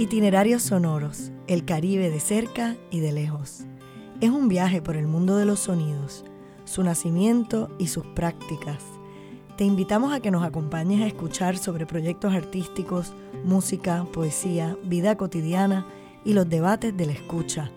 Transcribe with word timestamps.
Itinerarios 0.00 0.62
sonoros, 0.62 1.32
el 1.48 1.64
Caribe 1.64 2.08
de 2.08 2.20
cerca 2.20 2.76
y 2.92 3.00
de 3.00 3.10
lejos. 3.10 3.64
Es 4.20 4.30
un 4.30 4.46
viaje 4.46 4.80
por 4.80 4.94
el 4.96 5.08
mundo 5.08 5.36
de 5.36 5.44
los 5.44 5.58
sonidos, 5.58 6.24
su 6.64 6.84
nacimiento 6.84 7.68
y 7.80 7.88
sus 7.88 8.06
prácticas. 8.06 8.80
Te 9.56 9.64
invitamos 9.64 10.12
a 10.12 10.20
que 10.20 10.30
nos 10.30 10.44
acompañes 10.44 11.02
a 11.02 11.08
escuchar 11.08 11.58
sobre 11.58 11.84
proyectos 11.84 12.32
artísticos, 12.32 13.12
música, 13.44 14.06
poesía, 14.12 14.76
vida 14.84 15.16
cotidiana 15.16 15.84
y 16.24 16.32
los 16.32 16.48
debates 16.48 16.96
de 16.96 17.06
la 17.06 17.12
escucha. 17.12 17.72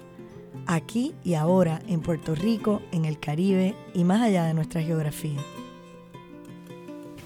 Aquí 0.67 1.15
y 1.23 1.33
ahora 1.33 1.81
en 1.87 2.01
Puerto 2.01 2.35
Rico, 2.35 2.83
en 2.91 3.05
el 3.05 3.19
Caribe 3.19 3.73
y 3.95 4.03
más 4.03 4.21
allá 4.21 4.43
de 4.43 4.53
nuestra 4.53 4.83
geografía. 4.83 5.39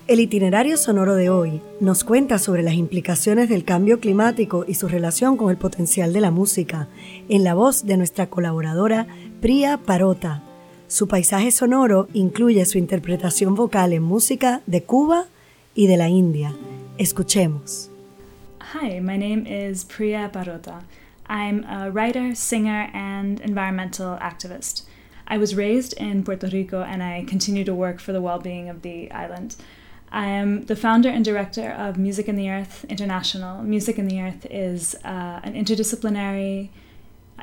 El 0.08 0.20
itinerario 0.20 0.78
sonoro 0.78 1.16
de 1.16 1.32
hoy 1.32 1.62
nos 1.80 2.04
cuenta 2.04 2.38
sobre 2.38 2.62
las 2.62 2.76
implicaciones 2.76 3.50
del 3.50 3.66
cambio 3.66 4.00
climático 4.00 4.64
y 4.68 4.76
su 4.76 4.88
relación 4.88 5.36
con 5.36 5.50
el 5.50 5.58
potencial 5.58 6.14
de 6.14 6.22
la 6.22 6.30
música, 6.30 6.88
en 7.28 7.44
la 7.44 7.56
voz 7.56 7.88
de 7.88 7.98
nuestra 7.98 8.28
colaboradora 8.28 9.08
Priya 9.42 9.78
Parota. 9.78 10.44
Su 10.88 11.08
paisaje 11.08 11.50
sonoro 11.50 12.08
incluye 12.14 12.64
su 12.66 12.78
interpretación 12.78 13.56
vocal 13.56 13.94
en 13.94 14.04
música 14.04 14.62
de 14.68 14.84
Cuba 14.84 15.26
y 15.74 15.88
de 15.88 15.98
la 15.98 16.08
India. 16.08 16.56
Escuchemos. 17.00 17.90
Hi, 18.76 19.00
my 19.00 19.18
name 19.18 19.48
is 19.48 19.84
Priya 19.84 20.30
Parota. 20.32 20.84
I'm 21.28 21.64
a 21.64 21.90
writer, 21.90 22.36
singer, 22.36 22.92
and 22.94 23.42
environmental 23.42 24.20
activist. 24.20 24.84
I 25.28 25.40
was 25.40 25.56
raised 25.56 26.00
in 26.00 26.24
Puerto 26.24 26.46
Rico 26.46 26.84
and 26.84 27.02
I 27.02 27.26
continue 27.28 27.66
to 27.66 27.74
work 27.74 28.00
for 28.00 28.14
the 28.14 28.22
well 28.22 28.40
being 28.40 28.70
of 28.70 28.84
the 28.84 29.10
island. 29.10 29.56
I 30.16 30.28
am 30.28 30.64
the 30.68 30.78
founder 30.78 31.10
and 31.10 31.26
director 31.26 31.72
of 31.72 31.98
Music 31.98 32.30
in 32.30 32.38
the 32.38 32.50
Earth 32.50 32.86
International. 32.88 33.62
Music 33.62 34.00
in 34.00 34.08
the 34.08 34.22
Earth 34.22 34.48
is 34.50 34.96
uh, 35.04 35.42
an 35.44 35.56
interdisciplinary 35.56 36.70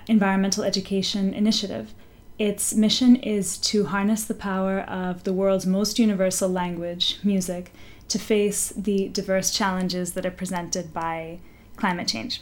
environmental 0.08 0.64
education 0.64 1.34
initiative. 1.34 1.92
Its 2.38 2.72
mission 2.72 3.16
is 3.16 3.58
to 3.58 3.84
harness 3.84 4.24
the 4.24 4.32
power 4.32 4.80
of 4.80 5.24
the 5.24 5.34
world's 5.34 5.66
most 5.66 5.98
universal 5.98 6.48
language, 6.48 7.18
music, 7.22 7.74
to 8.08 8.18
face 8.18 8.70
the 8.70 9.10
diverse 9.10 9.50
challenges 9.50 10.14
that 10.14 10.24
are 10.24 10.30
presented 10.30 10.94
by 10.94 11.40
climate 11.76 12.08
change. 12.08 12.40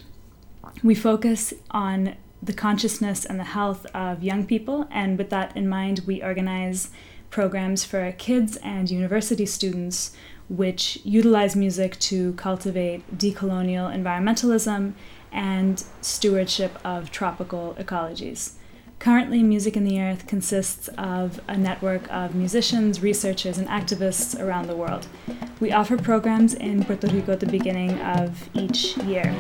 We 0.85 0.95
focus 0.95 1.53
on 1.73 2.15
the 2.41 2.53
consciousness 2.53 3.25
and 3.25 3.41
the 3.41 3.45
health 3.59 3.85
of 3.87 4.23
young 4.23 4.47
people, 4.47 4.87
and 4.93 5.19
with 5.19 5.31
that 5.31 5.57
in 5.57 5.69
mind, 5.69 6.03
we 6.07 6.23
organize 6.23 6.91
programs 7.31 7.85
for 7.85 8.13
kids 8.13 8.57
and 8.57 8.91
university 8.91 9.47
students 9.47 10.15
which 10.49 10.99
utilize 11.05 11.55
music 11.55 11.99
to 12.01 12.33
cultivate 12.35 13.17
decolonial 13.17 13.89
environmentalism 13.95 14.93
and 15.33 15.85
stewardship 16.01 16.77
of 16.85 17.11
tropical 17.11 17.77
ecologies. 17.79 18.55
Currently, 18.99 19.43
Music 19.43 19.77
in 19.79 19.85
the 19.85 19.99
Earth 19.99 20.27
consists 20.27 20.89
of 20.99 21.41
a 21.49 21.57
network 21.57 22.11
of 22.13 22.35
musicians, 22.35 23.01
researchers, 23.01 23.57
and 23.57 23.67
activists 23.69 24.39
around 24.39 24.67
the 24.67 24.77
world. 24.77 25.07
We 25.59 25.73
offer 25.73 25.97
programs 25.97 26.53
in 26.53 26.85
Puerto 26.85 27.07
Rico 27.07 27.33
at 27.33 27.41
the 27.41 27.47
beginning 27.47 27.99
of 28.01 28.51
each 28.53 28.99
year. 28.99 29.35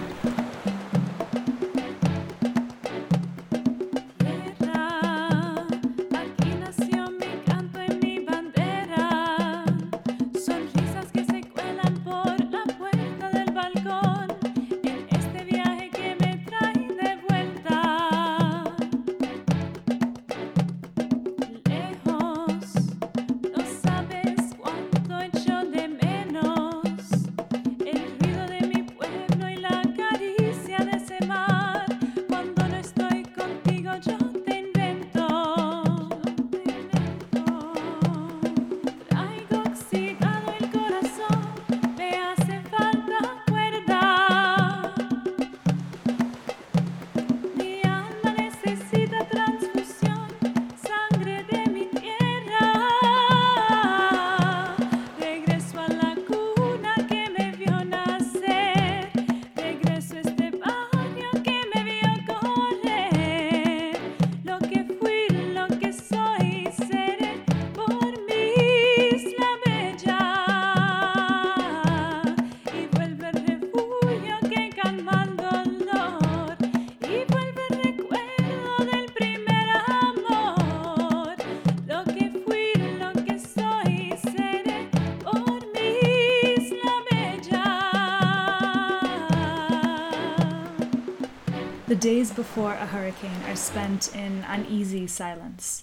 The 91.90 91.96
days 91.96 92.30
before 92.30 92.74
a 92.74 92.86
hurricane 92.86 93.42
are 93.48 93.56
spent 93.56 94.14
in 94.14 94.45
uneasy 94.46 95.08
silence, 95.08 95.83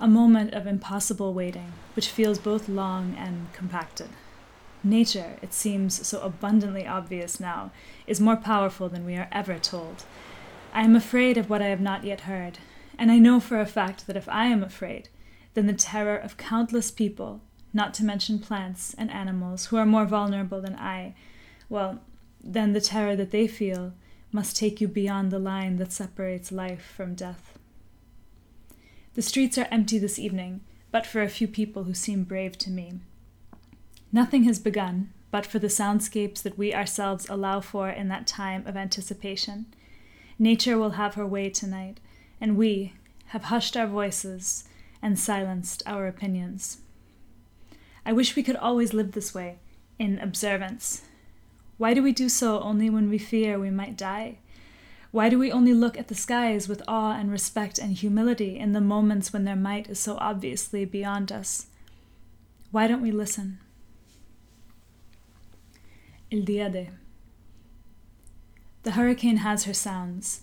a 0.00 0.08
moment 0.08 0.54
of 0.54 0.66
impossible 0.66 1.34
waiting, 1.34 1.74
which 1.94 2.08
feels 2.08 2.38
both 2.38 2.70
long 2.70 3.14
and 3.18 3.52
compacted. 3.52 4.08
Nature, 4.82 5.36
it 5.42 5.52
seems 5.52 6.08
so 6.08 6.22
abundantly 6.22 6.86
obvious 6.86 7.38
now, 7.38 7.70
is 8.06 8.18
more 8.18 8.36
powerful 8.36 8.88
than 8.88 9.04
we 9.04 9.14
are 9.14 9.28
ever 9.30 9.58
told. 9.58 10.04
I 10.72 10.84
am 10.84 10.96
afraid 10.96 11.36
of 11.36 11.50
what 11.50 11.60
I 11.60 11.66
have 11.66 11.82
not 11.82 12.02
yet 12.02 12.22
heard, 12.22 12.56
and 12.98 13.12
I 13.12 13.18
know 13.18 13.38
for 13.38 13.60
a 13.60 13.66
fact 13.66 14.06
that 14.06 14.16
if 14.16 14.30
I 14.30 14.46
am 14.46 14.62
afraid, 14.62 15.10
then 15.52 15.66
the 15.66 15.74
terror 15.74 16.16
of 16.16 16.38
countless 16.38 16.90
people, 16.90 17.42
not 17.74 17.92
to 17.92 18.06
mention 18.06 18.38
plants 18.38 18.94
and 18.96 19.10
animals 19.10 19.66
who 19.66 19.76
are 19.76 19.84
more 19.84 20.06
vulnerable 20.06 20.62
than 20.62 20.76
I, 20.76 21.14
well, 21.68 22.00
then 22.42 22.72
the 22.72 22.80
terror 22.80 23.14
that 23.16 23.32
they 23.32 23.46
feel 23.46 23.92
must 24.32 24.56
take 24.56 24.80
you 24.80 24.88
beyond 24.88 25.30
the 25.30 25.38
line 25.38 25.76
that 25.76 25.92
separates 25.92 26.50
life 26.50 26.92
from 26.96 27.14
death. 27.14 27.58
The 29.14 29.22
streets 29.22 29.58
are 29.58 29.68
empty 29.70 29.98
this 29.98 30.18
evening, 30.18 30.62
but 30.90 31.06
for 31.06 31.22
a 31.22 31.28
few 31.28 31.46
people 31.46 31.84
who 31.84 31.94
seem 31.94 32.24
brave 32.24 32.56
to 32.58 32.70
me. 32.70 32.94
Nothing 34.10 34.44
has 34.44 34.58
begun, 34.58 35.12
but 35.30 35.46
for 35.46 35.58
the 35.58 35.68
soundscapes 35.68 36.42
that 36.42 36.58
we 36.58 36.74
ourselves 36.74 37.26
allow 37.28 37.60
for 37.60 37.88
in 37.88 38.08
that 38.08 38.26
time 38.26 38.66
of 38.66 38.76
anticipation. 38.76 39.66
Nature 40.38 40.78
will 40.78 40.92
have 40.92 41.14
her 41.14 41.26
way 41.26 41.50
tonight, 41.50 42.00
and 42.40 42.56
we 42.56 42.94
have 43.26 43.44
hushed 43.44 43.76
our 43.76 43.86
voices 43.86 44.64
and 45.00 45.18
silenced 45.18 45.82
our 45.86 46.06
opinions. 46.06 46.78
I 48.04 48.12
wish 48.12 48.36
we 48.36 48.42
could 48.42 48.56
always 48.56 48.92
live 48.92 49.12
this 49.12 49.34
way, 49.34 49.58
in 49.98 50.18
observance, 50.18 51.02
why 51.78 51.94
do 51.94 52.02
we 52.02 52.12
do 52.12 52.28
so 52.28 52.60
only 52.60 52.90
when 52.90 53.08
we 53.08 53.18
fear 53.18 53.58
we 53.58 53.70
might 53.70 53.96
die? 53.96 54.38
Why 55.10 55.28
do 55.28 55.38
we 55.38 55.52
only 55.52 55.74
look 55.74 55.98
at 55.98 56.08
the 56.08 56.14
skies 56.14 56.68
with 56.68 56.82
awe 56.88 57.12
and 57.12 57.30
respect 57.30 57.78
and 57.78 57.92
humility 57.92 58.58
in 58.58 58.72
the 58.72 58.80
moments 58.80 59.32
when 59.32 59.44
their 59.44 59.56
might 59.56 59.90
is 59.90 60.00
so 60.00 60.16
obviously 60.18 60.84
beyond 60.84 61.30
us? 61.30 61.66
Why 62.70 62.86
don't 62.86 63.02
we 63.02 63.10
listen? 63.10 63.58
El 66.32 66.40
Dia 66.40 66.70
de. 66.70 66.88
The 68.84 68.92
hurricane 68.92 69.38
has 69.38 69.64
her 69.64 69.74
sounds. 69.74 70.42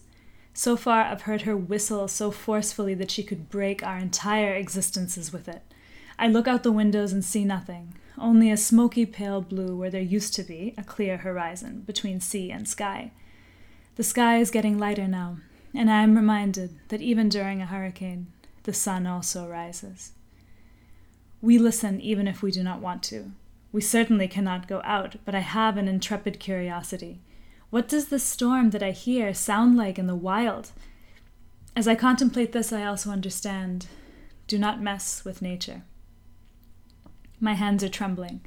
So 0.54 0.78
far, 0.78 1.02
I've 1.04 1.24
heard 1.24 1.42
her 1.42 1.58
whistle 1.58 2.08
so 2.08 2.30
forcefully 2.30 2.94
that 2.94 3.10
she 3.10 3.24
could 3.24 3.50
break 3.50 3.82
our 3.82 3.98
entire 3.98 4.54
existences 4.54 5.34
with 5.34 5.48
it. 5.48 5.64
I 6.20 6.28
look 6.28 6.48
out 6.48 6.62
the 6.62 6.72
windows 6.72 7.12
and 7.12 7.26
see 7.26 7.44
nothing, 7.44 7.96
only 8.22 8.52
a 8.52 8.58
smoky 8.58 9.06
pale 9.06 9.42
blue 9.42 9.76
where 9.76 9.90
there 9.90 10.02
used 10.02 10.34
to 10.36 10.44
be 10.44 10.74
a 10.78 10.84
clear 10.84 11.18
horizon 11.18 11.84
between 11.86 12.20
sea 12.20 12.52
and 12.52 12.68
sky. 12.68 13.12
The 13.96 14.04
sky 14.04 14.38
is 14.38 14.52
getting 14.52 14.78
lighter 14.78 15.08
now, 15.08 15.38
and 15.74 15.90
I 15.90 16.04
am 16.04 16.16
reminded 16.16 16.80
that 16.90 17.02
even 17.02 17.30
during 17.30 17.62
a 17.62 17.66
hurricane, 17.66 18.28
the 18.64 18.74
sun 18.74 19.06
also 19.06 19.48
rises. 19.48 20.14
We 21.42 21.58
listen 21.58 22.02
even 22.02 22.28
if 22.28 22.42
we 22.42 22.52
do 22.52 22.64
not 22.64 22.82
want 22.82 23.04
to. 23.04 23.32
We 23.72 23.82
certainly 23.82 24.28
cannot 24.28 24.68
go 24.68 24.82
out, 24.84 25.18
but 25.26 25.36
I 25.36 25.40
have 25.40 25.78
an 25.78 25.88
intrepid 25.88 26.40
curiosity. 26.40 27.22
What 27.70 27.88
does 27.88 28.08
the 28.08 28.20
storm 28.20 28.72
that 28.72 28.82
I 28.82 28.92
hear 28.92 29.34
sound 29.34 29.78
like 29.78 30.00
in 30.00 30.08
the 30.08 30.16
wild? 30.16 30.72
As 31.76 31.88
I 31.88 31.96
contemplate 31.96 32.52
this, 32.52 32.74
I 32.74 32.84
also 32.84 33.12
understand 33.12 33.88
do 34.48 34.58
not 34.58 34.82
mess 34.82 35.24
with 35.24 35.42
nature. 35.42 35.84
My 37.40 37.54
hands 37.54 37.84
are 37.84 37.90
trembling, 37.90 38.42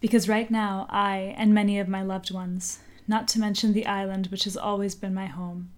because 0.00 0.28
right 0.28 0.50
now 0.50 0.86
I 0.88 1.34
and 1.36 1.52
many 1.52 1.78
of 1.78 1.88
my 1.88 2.02
loved 2.02 2.30
ones, 2.30 2.78
not 3.06 3.28
to 3.28 3.40
mention 3.40 3.72
the 3.72 3.86
island 3.86 4.28
which 4.28 4.44
has 4.44 4.56
always 4.56 4.94
been 4.94 5.14
my 5.14 5.26
home, 5.26 5.70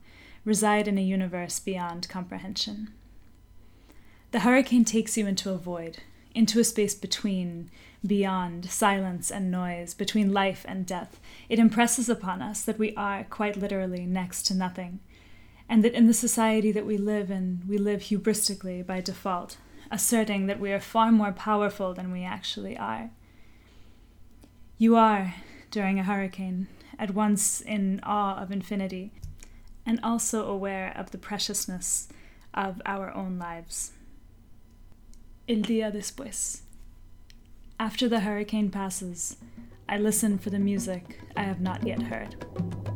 reside 0.45 0.87
in 0.87 0.99
a 0.99 1.03
universe 1.03 1.59
beyond 1.59 2.09
comprehension. 2.09 2.91
The 4.31 4.41
hurricane 4.41 4.85
takes 4.85 5.17
you 5.17 5.27
into 5.27 5.51
a 5.51 5.59
void, 5.59 5.99
into 6.35 6.61
a 6.61 6.65
space 6.65 6.95
between, 6.95 7.71
beyond, 8.07 8.71
silence 8.71 9.31
and 9.31 9.51
noise, 9.51 9.95
between 9.95 10.33
life 10.33 10.65
and 10.69 10.85
death. 10.85 11.21
It 11.49 11.59
impresses 11.59 12.09
upon 12.09 12.43
us 12.43 12.63
that 12.63 12.79
we 12.79 12.95
are, 12.95 13.25
quite 13.25 13.57
literally, 13.57 14.07
next 14.07 14.43
to 14.47 14.55
nothing, 14.55 15.01
and 15.69 15.83
that 15.83 15.95
in 15.95 16.07
the 16.07 16.15
society 16.15 16.73
that 16.73 16.87
we 16.87 16.99
live 16.99 17.31
in, 17.31 17.63
we 17.67 17.79
live 17.79 18.03
hubristically 18.03 18.85
by 18.85 19.01
default, 19.01 19.57
asserting 19.91 20.47
that 20.47 20.61
we 20.61 20.73
are 20.73 20.81
far 20.81 21.13
more 21.13 21.33
powerful 21.33 21.95
than 21.95 22.13
we 22.13 22.23
actually 22.23 22.77
are. 22.77 23.11
You 24.79 24.97
are, 24.97 25.35
during 25.71 25.99
a 25.99 26.05
hurricane, 26.05 26.69
at 26.99 27.15
once 27.15 27.61
in 27.61 28.01
awe 28.03 28.41
of 28.41 28.51
infinity, 28.51 29.13
and 29.87 30.01
also 30.03 30.47
aware 30.47 30.93
of 30.97 31.11
the 31.11 31.19
preciousness 31.19 32.09
of 32.53 32.81
our 32.87 33.13
own 33.15 33.39
lives. 33.39 33.93
El 35.49 35.63
día 35.63 35.93
después. 35.93 36.61
After 37.79 38.09
the 38.09 38.21
hurricane 38.21 38.71
passes, 38.71 39.37
I 39.89 39.99
listen 39.99 40.39
for 40.39 40.51
the 40.51 40.59
music 40.59 41.21
I 41.37 41.43
have 41.43 41.61
not 41.61 41.87
yet 41.87 42.03
heard. 42.03 42.94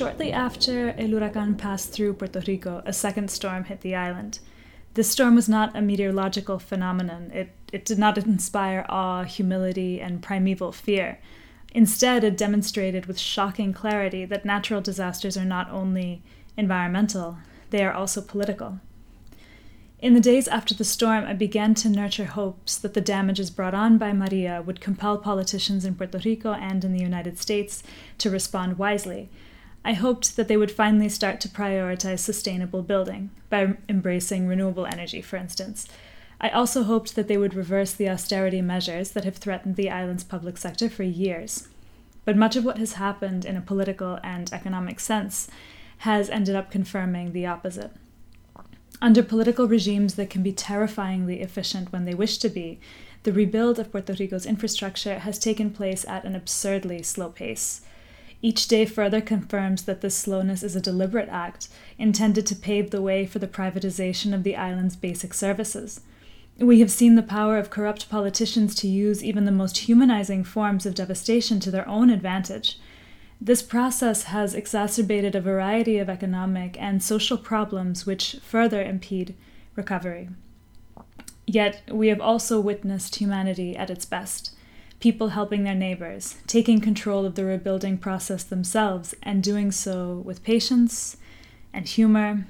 Shortly 0.00 0.32
after 0.32 0.94
El 0.96 1.08
Huracan 1.08 1.58
passed 1.58 1.92
through 1.92 2.14
Puerto 2.14 2.42
Rico, 2.46 2.82
a 2.86 2.92
second 2.94 3.30
storm 3.30 3.64
hit 3.64 3.82
the 3.82 3.94
island. 3.94 4.38
This 4.94 5.10
storm 5.10 5.34
was 5.34 5.46
not 5.46 5.76
a 5.76 5.82
meteorological 5.82 6.58
phenomenon. 6.58 7.30
It, 7.34 7.50
it 7.70 7.84
did 7.84 7.98
not 7.98 8.16
inspire 8.16 8.86
awe, 8.88 9.24
humility, 9.24 10.00
and 10.00 10.22
primeval 10.22 10.72
fear. 10.72 11.18
Instead, 11.74 12.24
it 12.24 12.38
demonstrated 12.38 13.04
with 13.04 13.18
shocking 13.18 13.74
clarity 13.74 14.24
that 14.24 14.46
natural 14.46 14.80
disasters 14.80 15.36
are 15.36 15.44
not 15.44 15.68
only 15.68 16.22
environmental, 16.56 17.36
they 17.68 17.84
are 17.84 17.92
also 17.92 18.22
political. 18.22 18.80
In 19.98 20.14
the 20.14 20.20
days 20.20 20.48
after 20.48 20.74
the 20.74 20.82
storm, 20.82 21.24
I 21.26 21.34
began 21.34 21.74
to 21.74 21.90
nurture 21.90 22.24
hopes 22.24 22.78
that 22.78 22.94
the 22.94 23.02
damages 23.02 23.50
brought 23.50 23.74
on 23.74 23.98
by 23.98 24.14
Maria 24.14 24.62
would 24.62 24.80
compel 24.80 25.18
politicians 25.18 25.84
in 25.84 25.94
Puerto 25.94 26.22
Rico 26.24 26.54
and 26.54 26.86
in 26.86 26.94
the 26.94 27.02
United 27.02 27.38
States 27.38 27.82
to 28.16 28.30
respond 28.30 28.78
wisely 28.78 29.28
I 29.84 29.94
hoped 29.94 30.36
that 30.36 30.48
they 30.48 30.56
would 30.56 30.70
finally 30.70 31.08
start 31.08 31.40
to 31.40 31.48
prioritize 31.48 32.20
sustainable 32.20 32.82
building 32.82 33.30
by 33.48 33.76
embracing 33.88 34.46
renewable 34.46 34.86
energy, 34.86 35.22
for 35.22 35.36
instance. 35.36 35.88
I 36.40 36.50
also 36.50 36.84
hoped 36.84 37.16
that 37.16 37.28
they 37.28 37.36
would 37.36 37.54
reverse 37.54 37.92
the 37.92 38.08
austerity 38.08 38.62
measures 38.62 39.10
that 39.10 39.24
have 39.24 39.36
threatened 39.36 39.76
the 39.76 39.90
island's 39.90 40.24
public 40.24 40.58
sector 40.58 40.88
for 40.88 41.02
years. 41.02 41.68
But 42.24 42.36
much 42.36 42.56
of 42.56 42.64
what 42.64 42.78
has 42.78 42.94
happened 42.94 43.44
in 43.44 43.56
a 43.56 43.62
political 43.62 44.18
and 44.22 44.52
economic 44.52 45.00
sense 45.00 45.48
has 45.98 46.30
ended 46.30 46.56
up 46.56 46.70
confirming 46.70 47.32
the 47.32 47.46
opposite. 47.46 47.92
Under 49.02 49.22
political 49.22 49.66
regimes 49.66 50.14
that 50.14 50.30
can 50.30 50.42
be 50.42 50.52
terrifyingly 50.52 51.40
efficient 51.40 51.92
when 51.92 52.04
they 52.04 52.14
wish 52.14 52.38
to 52.38 52.48
be, 52.48 52.78
the 53.22 53.32
rebuild 53.32 53.78
of 53.78 53.90
Puerto 53.92 54.14
Rico's 54.14 54.46
infrastructure 54.46 55.20
has 55.20 55.38
taken 55.38 55.70
place 55.70 56.04
at 56.06 56.24
an 56.24 56.34
absurdly 56.34 57.02
slow 57.02 57.30
pace. 57.30 57.82
Each 58.42 58.66
day 58.66 58.86
further 58.86 59.20
confirms 59.20 59.82
that 59.82 60.00
this 60.00 60.16
slowness 60.16 60.62
is 60.62 60.74
a 60.74 60.80
deliberate 60.80 61.28
act 61.28 61.68
intended 61.98 62.46
to 62.46 62.56
pave 62.56 62.90
the 62.90 63.02
way 63.02 63.26
for 63.26 63.38
the 63.38 63.46
privatization 63.46 64.34
of 64.34 64.44
the 64.44 64.56
island's 64.56 64.96
basic 64.96 65.34
services. 65.34 66.00
We 66.58 66.80
have 66.80 66.90
seen 66.90 67.16
the 67.16 67.22
power 67.22 67.58
of 67.58 67.70
corrupt 67.70 68.08
politicians 68.08 68.74
to 68.76 68.88
use 68.88 69.22
even 69.22 69.44
the 69.44 69.52
most 69.52 69.78
humanizing 69.78 70.44
forms 70.44 70.86
of 70.86 70.94
devastation 70.94 71.60
to 71.60 71.70
their 71.70 71.88
own 71.88 72.10
advantage. 72.10 72.78
This 73.40 73.62
process 73.62 74.24
has 74.24 74.54
exacerbated 74.54 75.34
a 75.34 75.40
variety 75.40 75.98
of 75.98 76.10
economic 76.10 76.80
and 76.80 77.02
social 77.02 77.38
problems 77.38 78.04
which 78.04 78.36
further 78.42 78.82
impede 78.82 79.34
recovery. 79.74 80.28
Yet, 81.46 81.82
we 81.90 82.08
have 82.08 82.20
also 82.20 82.60
witnessed 82.60 83.16
humanity 83.16 83.76
at 83.76 83.90
its 83.90 84.04
best 84.04 84.54
people 85.00 85.30
helping 85.30 85.64
their 85.64 85.74
neighbors, 85.74 86.36
taking 86.46 86.80
control 86.80 87.24
of 87.24 87.34
the 87.34 87.44
rebuilding 87.44 87.98
process 87.98 88.44
themselves, 88.44 89.14
and 89.22 89.42
doing 89.42 89.72
so 89.72 90.22
with 90.24 90.44
patience 90.44 91.16
and 91.72 91.88
humor 91.88 92.46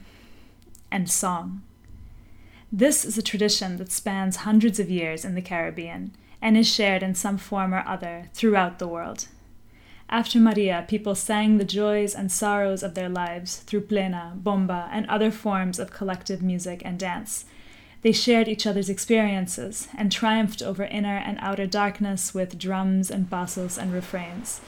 and 0.90 1.10
song. 1.10 1.62
This 2.72 3.04
is 3.04 3.16
a 3.16 3.22
tradition 3.22 3.76
that 3.78 3.92
spans 3.92 4.36
hundreds 4.36 4.78
of 4.78 4.90
years 4.90 5.24
in 5.24 5.34
the 5.34 5.42
Caribbean 5.42 6.12
and 6.42 6.56
is 6.56 6.72
shared 6.72 7.02
in 7.02 7.14
some 7.14 7.38
form 7.38 7.74
or 7.74 7.84
other 7.86 8.28
throughout 8.32 8.78
the 8.78 8.88
world. 8.88 9.28
After 10.08 10.40
Maria, 10.40 10.84
people 10.88 11.14
sang 11.14 11.58
the 11.58 11.64
joys 11.64 12.14
and 12.16 12.32
sorrows 12.32 12.82
of 12.82 12.94
their 12.94 13.08
lives 13.08 13.58
through 13.58 13.82
plena, 13.82 14.32
bomba, 14.34 14.88
and 14.92 15.06
other 15.06 15.30
forms 15.30 15.78
of 15.78 15.92
collective 15.92 16.42
music 16.42 16.82
and 16.84 16.98
dance, 16.98 17.44
they 18.02 18.12
shared 18.12 18.48
each 18.48 18.66
other's 18.66 18.88
experiences 18.88 19.88
and 19.96 20.10
triumphed 20.10 20.62
over 20.62 20.84
inner 20.84 21.16
and 21.16 21.38
outer 21.40 21.66
darkness 21.66 22.32
with 22.32 22.58
drums 22.58 23.10
and 23.10 23.28
bassos 23.28 23.76
and 23.76 23.92
refrains. 23.92 24.60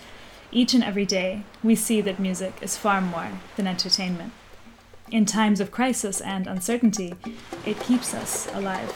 Each 0.51 0.75
and 0.75 0.85
every 0.85 1.07
day, 1.07 1.45
we 1.63 1.75
see 1.75 2.01
that 2.03 2.19
music 2.21 2.55
is 2.61 2.77
far 2.77 3.01
more 3.01 3.31
than 3.57 3.67
entertainment. 3.67 4.33
In 5.11 5.25
times 5.25 5.61
of 5.61 5.71
crisis 5.71 6.21
and 6.21 6.47
uncertainty, 6.47 7.15
it 7.65 7.81
keeps 7.81 8.15
us 8.15 8.49
alive. 8.55 8.93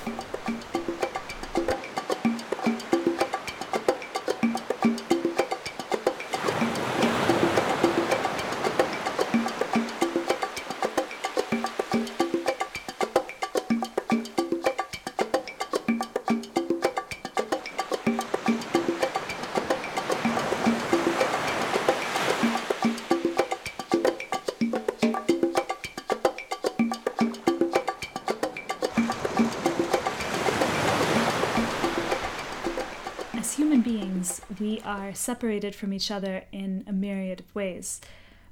Are 34.87 35.13
separated 35.13 35.75
from 35.75 35.93
each 35.93 36.11
other 36.11 36.45
in 36.53 36.85
a 36.87 36.93
myriad 36.93 37.41
of 37.41 37.55
ways 37.55 38.01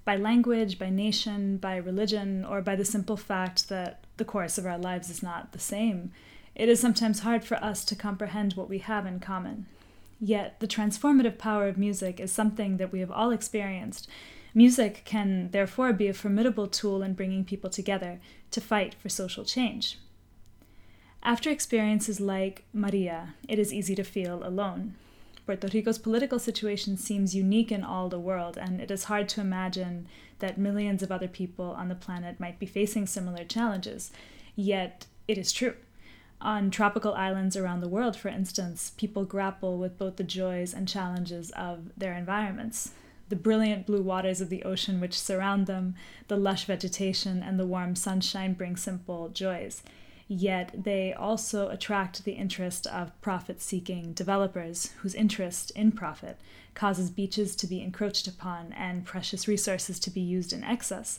by 0.05 0.17
language, 0.17 0.79
by 0.79 0.91
nation, 0.91 1.57
by 1.57 1.77
religion, 1.77 2.45
or 2.45 2.61
by 2.61 2.77
the 2.77 2.85
simple 2.85 3.17
fact 3.17 3.69
that 3.69 4.05
the 4.17 4.25
course 4.25 4.59
of 4.59 4.67
our 4.67 4.79
lives 4.79 5.09
is 5.09 5.23
not 5.23 5.53
the 5.53 5.59
same. 5.59 6.13
It 6.55 6.69
is 6.69 6.79
sometimes 6.79 7.21
hard 7.21 7.45
for 7.45 7.57
us 7.57 7.85
to 7.87 7.97
comprehend 7.97 8.53
what 8.53 8.69
we 8.69 8.79
have 8.79 9.07
in 9.07 9.19
common. 9.19 9.67
Yet, 10.21 10.61
the 10.61 10.69
transformative 10.69 11.39
power 11.39 11.67
of 11.67 11.79
music 11.79 12.21
is 12.21 12.31
something 12.31 12.77
that 12.77 12.93
we 12.93 13.01
have 13.01 13.11
all 13.11 13.31
experienced. 13.31 14.09
Music 14.55 15.03
can, 15.05 15.51
therefore, 15.51 15.93
be 15.93 16.07
a 16.07 16.15
formidable 16.15 16.69
tool 16.69 17.03
in 17.03 17.15
bringing 17.15 17.45
people 17.45 17.71
together 17.71 18.21
to 18.53 18.61
fight 18.61 18.95
for 18.95 19.09
social 19.09 19.45
change. 19.45 19.99
After 21.23 21.51
experiences 21.51 22.21
like 22.21 22.65
Maria, 22.73 23.35
it 23.49 23.59
is 23.59 23.73
easy 23.73 23.95
to 23.97 24.05
feel 24.05 24.47
alone. 24.47 24.95
Puerto 25.47 25.69
Rico's 25.69 25.99
political 25.99 26.39
situation 26.39 26.97
seems 26.97 27.35
unique 27.35 27.71
in 27.71 27.85
all 27.85 28.09
the 28.09 28.19
world, 28.19 28.57
and 28.57 28.81
it 28.81 28.91
is 28.91 29.05
hard 29.05 29.29
to 29.31 29.43
imagine 29.43 30.09
that 30.39 30.57
millions 30.57 31.03
of 31.03 31.13
other 31.13 31.29
people 31.29 31.67
on 31.73 31.89
the 31.89 31.95
planet 31.95 32.41
might 32.41 32.59
be 32.59 32.67
facing 32.67 33.07
similar 33.07 33.45
challenges. 33.45 34.11
Yet, 34.57 35.07
it 35.29 35.37
is 35.37 35.53
true. 35.53 35.75
On 36.41 36.71
tropical 36.71 37.15
islands 37.15 37.57
around 37.57 37.81
the 37.81 37.89
world, 37.89 38.17
for 38.17 38.29
instance, 38.29 38.93
people 38.97 39.25
grapple 39.25 39.79
with 39.79 39.99
both 39.99 40.17
the 40.17 40.25
joys 40.25 40.73
and 40.73 40.89
challenges 40.89 41.51
of 41.53 41.91
their 41.97 42.15
environments. 42.15 42.93
The 43.29 43.37
brilliant 43.37 43.87
blue 43.87 44.03
waters 44.03 44.41
of 44.41 44.51
the 44.51 44.63
ocean 44.63 45.01
which 45.01 45.19
surround 45.19 45.67
them, 45.67 45.95
the 46.29 46.37
lush 46.37 46.65
vegetation, 46.65 47.43
and 47.43 47.59
the 47.59 47.67
warm 47.67 47.97
sunshine 47.97 48.55
bring 48.55 48.77
simple 48.77 49.29
joys. 49.29 49.83
Yet 50.27 50.85
they 50.85 51.13
also 51.13 51.69
attract 51.69 52.25
the 52.25 52.33
interest 52.33 52.87
of 52.87 53.21
profit 53.21 53.61
seeking 53.61 54.13
developers 54.13 54.93
whose 55.03 55.15
interest 55.15 55.71
in 55.73 55.93
profit 55.93 56.39
causes 56.75 57.11
beaches 57.11 57.55
to 57.57 57.67
be 57.67 57.83
encroached 57.83 58.27
upon 58.27 58.73
and 58.73 59.05
precious 59.05 59.47
resources 59.47 59.99
to 60.01 60.11
be 60.11 60.21
used 60.21 60.53
in 60.53 60.65
excess. 60.65 61.19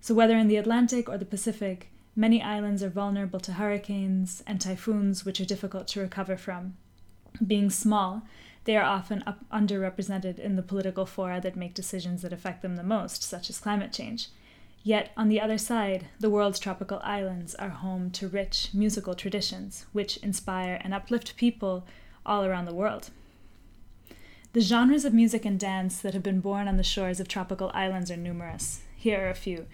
So, 0.00 0.14
whether 0.14 0.36
in 0.36 0.48
the 0.48 0.56
Atlantic 0.56 1.08
or 1.08 1.18
the 1.18 1.24
Pacific, 1.24 1.90
Many 2.18 2.42
islands 2.42 2.82
are 2.82 2.88
vulnerable 2.88 3.38
to 3.38 3.52
hurricanes 3.52 4.42
and 4.44 4.60
typhoons, 4.60 5.24
which 5.24 5.40
are 5.40 5.44
difficult 5.44 5.86
to 5.88 6.00
recover 6.00 6.36
from. 6.36 6.76
Being 7.46 7.70
small, 7.70 8.22
they 8.64 8.76
are 8.76 8.82
often 8.82 9.22
underrepresented 9.52 10.36
in 10.40 10.56
the 10.56 10.64
political 10.64 11.06
fora 11.06 11.40
that 11.40 11.54
make 11.54 11.74
decisions 11.74 12.22
that 12.22 12.32
affect 12.32 12.62
them 12.62 12.74
the 12.74 12.82
most, 12.82 13.22
such 13.22 13.48
as 13.48 13.60
climate 13.60 13.92
change. 13.92 14.30
Yet, 14.82 15.12
on 15.16 15.28
the 15.28 15.40
other 15.40 15.58
side, 15.58 16.06
the 16.20 16.30
world's 16.30 16.58
tropical 16.58 17.00
islands 17.02 17.54
are 17.56 17.68
home 17.68 18.10
to 18.12 18.28
rich 18.28 18.70
musical 18.72 19.14
traditions, 19.14 19.86
which 19.92 20.16
inspire 20.18 20.80
and 20.82 20.94
uplift 20.94 21.36
people 21.36 21.86
all 22.24 22.44
around 22.44 22.64
the 22.64 22.74
world. 22.74 23.10
The 24.54 24.60
genres 24.60 25.04
of 25.04 25.12
music 25.12 25.44
and 25.44 25.60
dance 25.60 26.00
that 26.00 26.14
have 26.14 26.22
been 26.22 26.40
born 26.40 26.68
on 26.68 26.78
the 26.78 26.82
shores 26.82 27.20
of 27.20 27.28
tropical 27.28 27.70
islands 27.74 28.10
are 28.10 28.16
numerous. 28.16 28.80
Here 28.96 29.26
are 29.26 29.30
a 29.30 29.34
few 29.34 29.66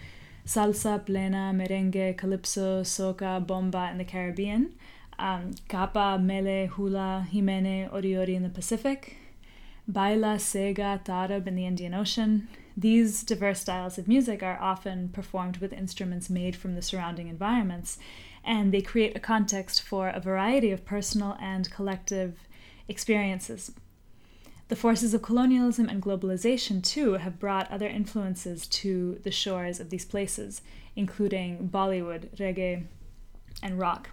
salsa, 0.45 1.03
plena, 1.03 1.51
merengue, 1.55 2.17
calypso, 2.17 2.83
soca, 2.83 3.45
bomba 3.45 3.89
in 3.91 3.97
the 3.97 4.03
Caribbean, 4.03 4.75
um, 5.17 5.55
kapa, 5.69 6.19
mele, 6.21 6.67
hula, 6.67 7.27
himene, 7.31 7.89
oriori 7.91 8.35
in 8.35 8.43
the 8.43 8.49
Pacific, 8.49 9.17
baila, 9.87 10.35
sega, 10.35 11.03
tarab 11.03 11.47
in 11.47 11.55
the 11.55 11.65
Indian 11.65 11.93
Ocean. 11.93 12.47
These 12.77 13.23
diverse 13.23 13.61
styles 13.61 13.97
of 13.97 14.07
music 14.07 14.43
are 14.43 14.59
often 14.59 15.07
performed 15.09 15.57
with 15.57 15.71
instruments 15.71 16.29
made 16.29 16.55
from 16.55 16.75
the 16.75 16.81
surrounding 16.81 17.29
environments, 17.29 17.97
and 18.43 18.73
they 18.73 18.81
create 18.81 19.15
a 19.15 19.21
context 19.21 19.81
for 19.81 20.09
a 20.09 20.19
variety 20.19 20.71
of 20.71 20.85
personal 20.85 21.37
and 21.39 21.71
collective 21.71 22.47
experiences. 22.89 23.71
The 24.67 24.75
forces 24.75 25.13
of 25.13 25.21
colonialism 25.21 25.87
and 25.87 26.01
globalization, 26.01 26.83
too, 26.83 27.13
have 27.13 27.39
brought 27.39 27.71
other 27.71 27.87
influences 27.87 28.67
to 28.67 29.19
the 29.23 29.31
shores 29.31 29.79
of 29.79 29.89
these 29.89 30.05
places, 30.05 30.61
including 30.95 31.69
Bollywood, 31.69 32.35
reggae, 32.37 32.85
and 33.63 33.79
rock. 33.79 34.09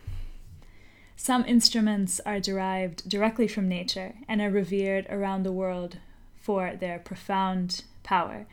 Some 1.16 1.44
instruments 1.46 2.20
are 2.26 2.38
derived 2.38 3.08
directly 3.08 3.48
from 3.48 3.68
nature 3.68 4.14
and 4.28 4.40
are 4.40 4.50
revered 4.50 5.06
around 5.08 5.42
the 5.42 5.52
world 5.52 5.98
for 6.36 6.76
their 6.76 6.98
profound 6.98 7.84
power. 8.02 8.46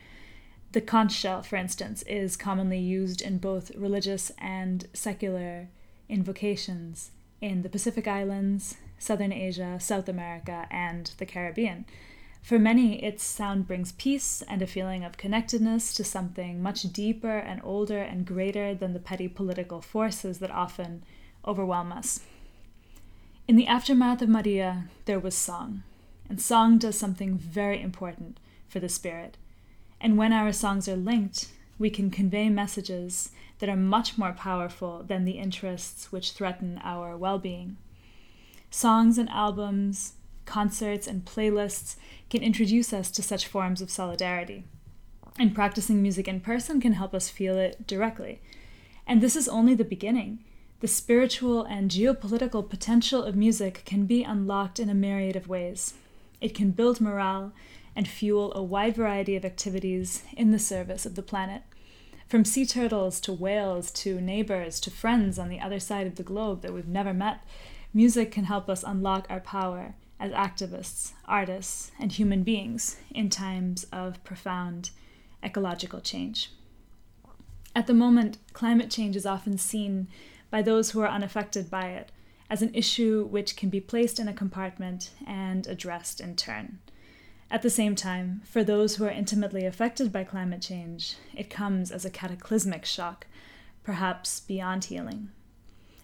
The 0.72 0.80
conch 0.80 1.12
shell, 1.12 1.42
for 1.42 1.56
instance, 1.56 2.02
is 2.02 2.36
commonly 2.36 2.78
used 2.78 3.20
in 3.20 3.38
both 3.38 3.74
religious 3.74 4.30
and 4.38 4.86
secular 4.92 5.68
invocations 6.08 7.10
in 7.40 7.62
the 7.62 7.68
Pacific 7.68 8.06
Islands, 8.06 8.76
Southern 8.98 9.32
Asia, 9.32 9.78
South 9.80 10.08
America, 10.08 10.66
and 10.70 11.10
the 11.18 11.26
Caribbean. 11.26 11.86
For 12.42 12.58
many, 12.58 13.02
its 13.02 13.22
sound 13.22 13.66
brings 13.66 13.92
peace 13.92 14.42
and 14.48 14.62
a 14.62 14.66
feeling 14.66 15.04
of 15.04 15.16
connectedness 15.16 15.92
to 15.94 16.04
something 16.04 16.62
much 16.62 16.82
deeper 16.92 17.38
and 17.38 17.60
older 17.64 17.98
and 17.98 18.26
greater 18.26 18.74
than 18.74 18.92
the 18.92 18.98
petty 18.98 19.28
political 19.28 19.80
forces 19.80 20.38
that 20.38 20.50
often 20.50 21.02
overwhelm 21.46 21.92
us. 21.92 22.20
In 23.46 23.56
the 23.56 23.66
aftermath 23.66 24.22
of 24.22 24.28
Maria, 24.28 24.84
there 25.04 25.18
was 25.18 25.34
song, 25.34 25.82
and 26.28 26.40
song 26.40 26.78
does 26.78 26.98
something 26.98 27.36
very 27.36 27.82
important 27.82 28.38
for 28.68 28.80
the 28.80 28.88
spirit. 28.88 29.36
And 30.00 30.16
when 30.16 30.32
our 30.32 30.52
songs 30.52 30.88
are 30.88 30.96
linked, 30.96 31.48
we 31.78 31.90
can 31.90 32.10
convey 32.10 32.48
messages 32.48 33.30
that 33.58 33.68
are 33.68 33.76
much 33.76 34.18
more 34.18 34.32
powerful 34.32 35.02
than 35.02 35.24
the 35.24 35.38
interests 35.38 36.10
which 36.10 36.32
threaten 36.32 36.80
our 36.82 37.16
well 37.16 37.38
being. 37.38 37.76
Songs 38.70 39.18
and 39.18 39.28
albums, 39.30 40.14
concerts, 40.46 41.06
and 41.06 41.24
playlists 41.24 41.96
can 42.28 42.42
introduce 42.42 42.92
us 42.92 43.10
to 43.10 43.22
such 43.22 43.46
forms 43.46 43.82
of 43.82 43.90
solidarity. 43.90 44.64
And 45.38 45.54
practicing 45.54 46.02
music 46.02 46.28
in 46.28 46.40
person 46.40 46.80
can 46.80 46.94
help 46.94 47.14
us 47.14 47.28
feel 47.28 47.56
it 47.56 47.86
directly. 47.86 48.40
And 49.06 49.20
this 49.20 49.36
is 49.36 49.48
only 49.48 49.74
the 49.74 49.84
beginning. 49.84 50.38
The 50.80 50.88
spiritual 50.88 51.64
and 51.64 51.90
geopolitical 51.90 52.68
potential 52.68 53.22
of 53.22 53.36
music 53.36 53.82
can 53.84 54.06
be 54.06 54.22
unlocked 54.22 54.80
in 54.80 54.88
a 54.88 54.94
myriad 54.94 55.36
of 55.36 55.48
ways. 55.48 55.94
It 56.40 56.54
can 56.54 56.70
build 56.70 57.00
morale 57.00 57.52
and 58.00 58.08
fuel 58.08 58.50
a 58.54 58.62
wide 58.62 58.96
variety 58.96 59.36
of 59.36 59.44
activities 59.44 60.22
in 60.34 60.52
the 60.52 60.58
service 60.58 61.04
of 61.04 61.16
the 61.16 61.22
planet. 61.22 61.60
From 62.26 62.46
sea 62.46 62.64
turtles 62.64 63.20
to 63.20 63.30
whales 63.30 63.90
to 63.90 64.22
neighbors 64.22 64.80
to 64.80 64.90
friends 64.90 65.38
on 65.38 65.50
the 65.50 65.60
other 65.60 65.78
side 65.78 66.06
of 66.06 66.14
the 66.14 66.22
globe 66.22 66.62
that 66.62 66.72
we've 66.72 66.88
never 66.88 67.12
met, 67.12 67.42
music 67.92 68.32
can 68.32 68.44
help 68.44 68.70
us 68.70 68.82
unlock 68.82 69.26
our 69.28 69.40
power 69.40 69.96
as 70.18 70.32
activists, 70.32 71.12
artists, 71.26 71.90
and 72.00 72.12
human 72.12 72.42
beings 72.42 72.96
in 73.10 73.28
times 73.28 73.84
of 73.92 74.24
profound 74.24 74.88
ecological 75.44 76.00
change. 76.00 76.52
At 77.76 77.86
the 77.86 77.92
moment, 77.92 78.38
climate 78.54 78.90
change 78.90 79.14
is 79.14 79.26
often 79.26 79.58
seen 79.58 80.08
by 80.50 80.62
those 80.62 80.92
who 80.92 81.02
are 81.02 81.06
unaffected 81.06 81.68
by 81.68 81.88
it 81.90 82.10
as 82.48 82.62
an 82.62 82.74
issue 82.74 83.26
which 83.26 83.56
can 83.56 83.68
be 83.68 83.78
placed 83.78 84.18
in 84.18 84.26
a 84.26 84.32
compartment 84.32 85.10
and 85.26 85.66
addressed 85.66 86.18
in 86.18 86.34
turn. 86.34 86.78
At 87.52 87.62
the 87.62 87.70
same 87.70 87.96
time, 87.96 88.42
for 88.44 88.62
those 88.62 88.96
who 88.96 89.04
are 89.04 89.10
intimately 89.10 89.66
affected 89.66 90.12
by 90.12 90.22
climate 90.22 90.62
change, 90.62 91.16
it 91.34 91.50
comes 91.50 91.90
as 91.90 92.04
a 92.04 92.10
cataclysmic 92.10 92.84
shock, 92.84 93.26
perhaps 93.82 94.38
beyond 94.38 94.84
healing. 94.84 95.30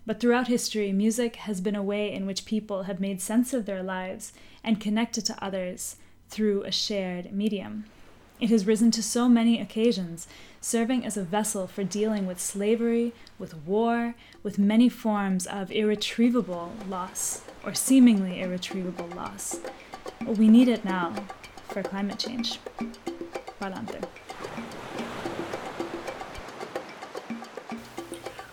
But 0.05 0.19
throughout 0.19 0.49
history, 0.49 0.93
music 0.93 1.37
has 1.37 1.61
been 1.61 1.77
a 1.77 1.83
way 1.83 2.13
in 2.13 2.27
which 2.27 2.47
people 2.47 2.85
have 2.85 2.99
made 2.99 3.21
sense 3.21 3.55
of 3.55 3.65
their 3.65 3.83
lives 3.83 4.33
and 4.65 4.81
connected 4.81 5.25
to 5.27 5.45
others 5.45 5.97
through 6.29 6.65
a 6.65 6.73
shared 6.73 7.33
medium. 7.33 7.85
It 8.41 8.51
has 8.51 8.67
risen 8.67 8.91
to 8.91 9.03
so 9.03 9.29
many 9.29 9.61
occasions, 9.61 10.27
serving 10.61 11.07
as 11.07 11.17
a 11.17 11.23
vessel 11.23 11.67
for 11.67 11.85
dealing 11.85 12.27
with 12.27 12.41
slavery, 12.41 13.13
with 13.39 13.57
war, 13.59 14.15
with 14.43 14.59
many 14.59 14.89
forms 14.89 15.47
of 15.47 15.71
irretrievable 15.71 16.73
loss, 16.89 17.43
or 17.65 17.73
seemingly 17.73 18.41
irretrievable 18.41 19.09
loss. 19.09 19.61
We 20.27 20.49
need 20.49 20.69
it 20.69 20.85
now 20.85 21.15
for 21.69 21.83
climate 21.83 22.19
change. 22.19 22.59
Valante. 23.61 24.03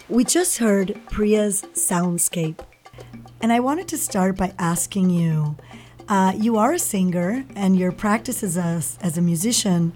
We 0.10 0.24
just 0.24 0.60
heard 0.60 1.00
Priya's 1.10 1.64
Soundscape. 1.74 2.60
And 3.42 3.52
I 3.52 3.60
wanted 3.60 3.88
to 3.90 3.98
start 3.98 4.38
by 4.38 4.54
asking 4.58 5.10
you 5.10 5.58
uh, 6.08 6.34
you 6.38 6.58
are 6.58 6.74
a 6.74 6.80
singer, 6.80 7.46
and 7.56 7.78
your 7.78 7.92
practice 7.92 8.44
as 8.44 8.58
a, 8.58 8.82
as 9.04 9.18
a 9.18 9.22
musician 9.22 9.94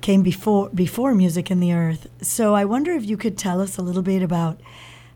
came 0.00 0.22
before, 0.22 0.70
before 0.70 1.14
Music 1.14 1.50
in 1.50 1.60
the 1.60 1.72
Earth. 1.72 2.08
So 2.22 2.54
I 2.54 2.64
wonder 2.64 2.92
if 2.92 3.04
you 3.04 3.16
could 3.16 3.36
tell 3.36 3.60
us 3.60 3.76
a 3.76 3.82
little 3.82 4.02
bit 4.02 4.22
about 4.22 4.60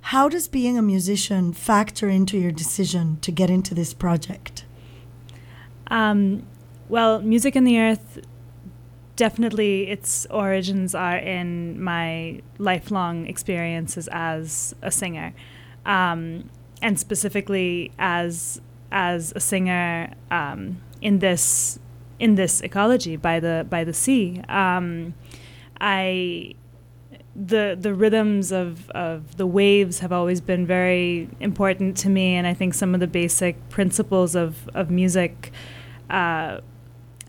how 0.03 0.29
does 0.29 0.49
being 0.49 0.77
a 0.77 0.83
musician 0.83 1.55
factor 1.55 2.11
into 2.11 2.39
your 2.39 2.53
decision 2.53 3.19
to 3.23 3.33
get 3.33 3.49
into 3.49 3.75
this 3.75 3.95
project? 3.95 4.65
Um, 5.89 6.47
well, 6.89 7.21
Music 7.21 7.57
in 7.57 7.65
the 7.65 7.79
Earth 7.79 8.21
definitely 9.17 9.89
its 9.89 10.27
origins 10.31 10.95
are 10.95 11.17
in 11.17 11.81
my 11.81 12.41
lifelong 12.59 13.27
experiences 13.27 14.09
as 14.11 14.75
a 14.83 14.91
singer, 14.91 15.33
um, 15.87 16.51
and 16.83 16.99
specifically 16.99 17.93
as 17.99 18.61
as 18.91 19.33
a 19.35 19.41
singer 19.41 20.13
um, 20.31 20.81
in 21.01 21.19
this 21.19 21.79
in 22.19 22.35
this 22.35 22.61
ecology 22.61 23.17
by 23.17 23.41
the 23.41 23.67
by 23.69 23.85
the 23.85 23.93
sea. 23.93 24.41
Um, 24.49 25.15
I 25.81 26.55
the 27.37 27.77
the 27.79 27.93
rhythms 27.95 28.53
of, 28.53 28.91
of 28.91 29.37
the 29.37 29.47
waves 29.47 29.99
have 29.99 30.13
always 30.13 30.41
been 30.41 30.67
very 30.67 31.29
important 31.41 31.97
to 31.99 32.09
me, 32.09 32.35
and 32.35 32.47
I 32.47 32.55
think 32.55 32.75
some 32.75 32.95
of 32.95 33.01
the 33.01 33.07
basic 33.07 33.69
principles 33.69 34.35
of 34.35 34.69
of 34.75 34.91
music 34.91 35.53
uh, 36.11 36.61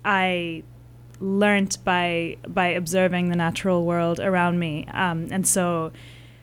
I 0.03 0.63
learned 1.19 1.77
by 1.83 2.37
by 2.47 2.67
observing 2.67 3.29
the 3.29 3.35
natural 3.35 3.85
world 3.85 4.19
around 4.19 4.59
me, 4.59 4.85
um, 4.93 5.27
and 5.31 5.47
so 5.47 5.91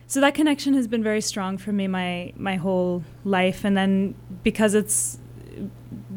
so 0.07 0.21
that 0.21 0.35
connection 0.35 0.73
has 0.73 0.87
been 0.87 1.03
very 1.03 1.21
strong 1.21 1.57
for 1.57 1.71
me 1.71 1.87
my 1.87 2.33
my 2.35 2.55
whole 2.55 3.03
life. 3.23 3.63
And 3.63 3.75
then 3.75 4.15
because 4.43 4.73
it's 4.73 5.17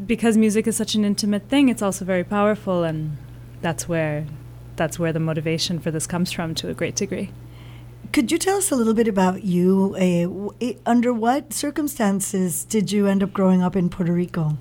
because 0.07 0.37
music 0.37 0.67
is 0.67 0.77
such 0.77 0.95
an 0.95 1.05
intimate 1.05 1.49
thing, 1.49 1.69
it's 1.69 1.83
also 1.83 2.05
very 2.05 2.25
powerful, 2.25 2.85
and 2.85 3.17
that's 3.63 3.89
where 3.89 4.27
that's 4.77 4.99
where 4.99 5.13
the 5.13 5.21
motivation 5.21 5.79
for 5.79 5.91
this 5.91 6.07
comes 6.07 6.33
from 6.33 6.55
to 6.57 6.69
a 6.69 6.75
great 6.75 6.95
degree. 6.97 7.31
Could 8.13 8.31
you 8.31 8.39
tell 8.39 8.59
us 8.59 8.71
a 8.71 8.77
little 8.77 8.95
bit 8.95 9.09
about 9.09 9.45
you? 9.45 9.97
Uh, 10.61 10.73
under 10.85 11.13
what 11.13 11.53
circumstances 11.53 12.65
did 12.65 12.93
you 12.93 13.07
end 13.07 13.23
up 13.23 13.33
growing 13.33 13.63
up 13.63 13.77
in 13.77 13.89
Puerto 13.89 14.13
Rico? 14.13 14.59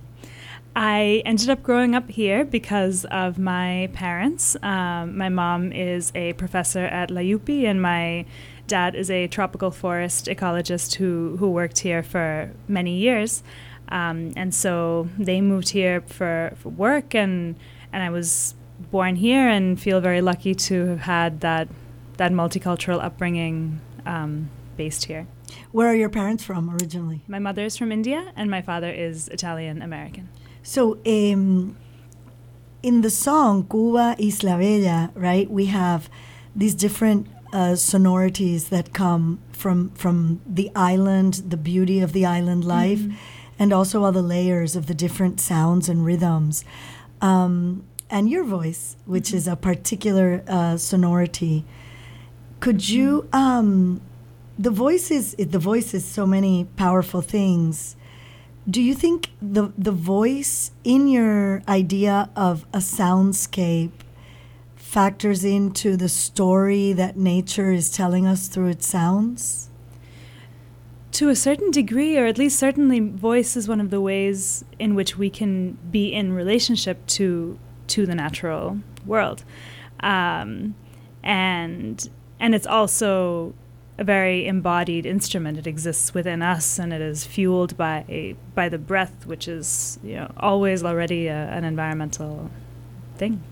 I 0.76 1.22
ended 1.26 1.50
up 1.50 1.64
growing 1.64 1.96
up 1.96 2.10
here 2.10 2.44
because 2.44 3.06
of 3.06 3.40
my 3.40 3.90
parents. 3.94 4.58
Um, 4.62 5.18
my 5.18 5.30
mom 5.30 5.72
is 5.72 6.12
a 6.16 6.34
professor 6.34 6.84
at 6.84 7.10
La 7.10 7.22
UPI, 7.22 7.66
and 7.66 7.82
my 7.82 8.26
dad 8.68 8.94
is 8.94 9.10
a 9.10 9.28
tropical 9.28 9.72
forest 9.72 10.26
ecologist 10.26 10.96
who, 10.96 11.38
who 11.38 11.50
worked 11.50 11.80
here 11.80 12.04
for 12.04 12.52
many 12.68 12.98
years. 12.98 13.42
Um, 13.88 14.34
and 14.36 14.54
so 14.54 15.08
they 15.18 15.40
moved 15.40 15.70
here 15.70 16.02
for, 16.02 16.54
for 16.58 16.70
work, 16.70 17.16
and, 17.16 17.56
and 17.94 18.04
I 18.04 18.10
was 18.10 18.54
born 18.92 19.16
here 19.16 19.48
and 19.48 19.80
feel 19.80 20.02
very 20.02 20.20
lucky 20.20 20.54
to 20.56 20.88
have 20.88 21.00
had 21.02 21.40
that, 21.40 21.70
that 22.18 22.34
multicultural 22.34 23.02
upbringing 23.02 23.80
um, 24.06 24.50
based 24.76 25.06
here. 25.06 25.26
Where 25.72 25.88
are 25.88 25.96
your 25.96 26.10
parents 26.10 26.44
from 26.44 26.70
originally? 26.70 27.22
My 27.30 27.40
mother 27.40 27.64
is 27.64 27.78
from 27.78 27.94
India, 27.94 28.34
and 28.36 28.52
my 28.52 28.62
father 28.62 28.90
is 28.90 29.30
Italian 29.30 29.82
American. 29.82 30.28
So, 30.68 30.98
um, 31.06 31.78
in 32.82 33.02
the 33.02 33.12
song 33.12 33.68
Cuba 33.70 34.16
Isla 34.18 34.58
Bella, 34.58 35.12
right, 35.14 35.48
we 35.50 35.68
have 35.68 36.10
these 36.56 36.74
different 36.74 37.28
uh, 37.54 37.76
sonorities 37.76 38.70
that 38.70 38.92
come 38.92 39.38
from 39.52 39.92
from 39.92 40.42
the 40.44 40.72
island, 40.76 41.44
the 41.48 41.56
beauty 41.56 42.00
of 42.00 42.14
the 42.14 42.26
island 42.26 42.66
life, 42.66 42.98
mm-hmm. 42.98 43.16
and 43.60 43.72
also 43.72 44.04
all 44.04 44.12
the 44.12 44.24
layers 44.24 44.76
of 44.76 44.88
the 44.88 44.96
different 44.96 45.40
sounds 45.40 45.88
and 45.88 46.04
rhythms. 46.04 46.66
Um, 47.22 47.84
and 48.10 48.28
your 48.28 48.44
voice, 48.44 48.98
which 49.06 49.28
mm-hmm. 49.28 49.38
is 49.38 49.48
a 49.48 49.56
particular 49.56 50.44
uh, 50.48 50.78
sonority. 50.78 51.64
Could 52.60 52.90
you? 52.90 53.30
Um, 53.32 54.02
the 54.58 54.72
voice 54.72 55.12
is 55.12 55.36
the 55.36 55.60
voice 55.60 55.94
is 55.94 56.04
so 56.04 56.26
many 56.26 56.66
powerful 56.76 57.22
things 57.22 57.96
do 58.70 58.82
you 58.82 58.96
think 58.96 59.30
the 59.42 59.72
the 59.78 59.92
voice 59.92 60.72
in 60.84 61.08
your 61.08 61.62
idea 61.68 62.30
of 62.36 62.66
a 62.74 62.80
soundscape 62.80 63.92
factors 64.76 65.44
into 65.44 65.96
the 65.96 66.10
story 66.10 66.94
that 66.94 67.18
nature 67.18 67.72
is 67.72 67.92
telling 67.92 68.26
us 68.26 68.48
through 68.48 68.70
its 68.70 68.88
sounds? 68.88 69.70
To 71.14 71.30
a 71.30 71.36
certain 71.36 71.72
degree, 71.72 72.18
or 72.18 72.26
at 72.26 72.38
least 72.38 72.60
certainly, 72.60 73.00
voice 73.00 73.56
is 73.56 73.68
one 73.68 73.80
of 73.80 73.90
the 73.90 74.02
ways 74.02 74.66
in 74.80 74.96
which 74.96 75.18
we 75.18 75.30
can 75.30 75.78
be 75.92 76.12
in 76.12 76.34
relationship 76.34 77.06
to 77.08 77.60
to 77.88 78.06
the 78.06 78.16
natural 78.16 78.80
world, 79.06 79.44
um, 80.00 80.76
and 81.24 82.10
and 82.40 82.56
it's 82.56 82.68
also 82.68 83.54
a 83.98 84.04
very 84.04 84.46
embodied 84.46 85.06
instrument. 85.06 85.58
It 85.58 85.68
exists 85.68 86.14
within 86.14 86.42
us, 86.42 86.80
and 86.80 86.92
it 86.92 87.02
is 87.02 87.26
fueled 87.26 87.78
by 87.78 88.36
by 88.54 88.70
the 88.70 88.78
breath, 88.78 89.26
which 89.26 89.48
is 89.48 90.00
you 90.04 90.16
know 90.16 90.32
always 90.38 90.84
already 90.84 91.28
a, 91.28 91.48
an 91.50 91.64
environmental 91.64 92.50
thing. 93.18 93.44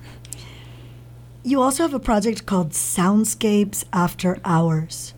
You 1.43 1.61
also 1.61 1.83
have 1.83 1.93
a 1.93 1.99
project 1.99 2.45
called 2.45 2.71
Soundscapes 2.71 3.83
After 3.91 4.39
Hours. 4.45 5.13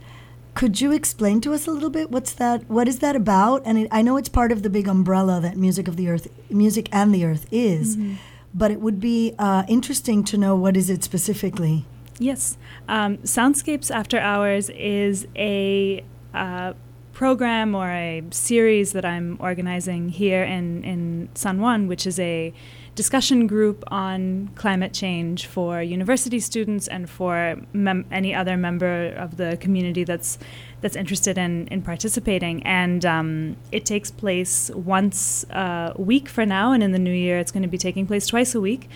Could 0.55 0.79
you 0.79 0.91
explain 0.91 1.41
to 1.41 1.53
us 1.53 1.67
a 1.67 1.71
little 1.71 1.89
bit 1.89 2.09
what's 2.09 2.33
that? 2.33 2.67
What 2.69 2.87
is 2.87 2.99
that 2.99 3.15
about? 3.15 3.61
And 3.65 3.77
it, 3.77 3.87
I 3.91 4.01
know 4.01 4.17
it's 4.17 4.29
part 4.29 4.51
of 4.51 4.63
the 4.63 4.69
big 4.69 4.87
umbrella 4.87 5.39
that 5.41 5.57
Music 5.57 5.87
of 5.87 5.97
the 5.97 6.07
Earth, 6.07 6.27
Music 6.49 6.87
and 6.91 7.13
the 7.13 7.25
Earth 7.25 7.45
is, 7.51 7.97
mm-hmm. 7.97 8.15
but 8.53 8.71
it 8.71 8.79
would 8.79 8.99
be 8.99 9.35
uh, 9.37 9.63
interesting 9.67 10.23
to 10.23 10.37
know 10.37 10.55
what 10.55 10.77
is 10.77 10.89
it 10.89 11.03
specifically. 11.03 11.85
Yes. 12.19 12.57
Um, 12.87 13.17
Soundscapes 13.17 13.91
After 13.91 14.17
Hours 14.19 14.69
is 14.69 15.27
a 15.35 16.03
uh, 16.33 16.73
program 17.11 17.75
or 17.75 17.89
a 17.89 18.23
series 18.31 18.93
that 18.93 19.05
I'm 19.05 19.37
organizing 19.39 20.09
here 20.09 20.43
in, 20.43 20.83
in 20.83 21.29
San 21.33 21.59
Juan, 21.59 21.87
which 21.87 22.05
is 22.05 22.19
a 22.19 22.53
discussion 22.93 23.45
group 23.45 23.83
on 23.87 24.49
climate 24.55 24.93
change 24.93 25.47
for 25.47 25.81
university 25.81 26.39
students 26.39 26.87
and 26.87 27.09
for 27.09 27.57
mem- 27.73 28.05
any 28.11 28.33
other 28.33 28.55
member 28.55 29.07
of 29.17 29.35
the 29.35 29.57
community 29.59 30.05
that's 30.05 30.37
that's 30.81 30.95
interested 30.95 31.37
in, 31.37 31.67
in 31.67 31.81
participating. 31.81 32.61
And 32.63 33.05
um, 33.05 33.57
it 33.71 33.85
takes 33.85 34.11
place 34.11 34.69
once 34.73 35.43
a 35.49 35.93
week 35.97 36.29
for 36.29 36.45
now, 36.45 36.73
and 36.73 36.83
in 36.83 36.91
the 36.91 36.99
new 36.99 37.13
year, 37.13 37.39
it's 37.39 37.51
going 37.51 37.63
to 37.63 37.69
be 37.69 37.77
taking 37.77 38.05
place 38.05 38.27
twice 38.27 38.53
a 38.55 38.61
week. 38.61 38.87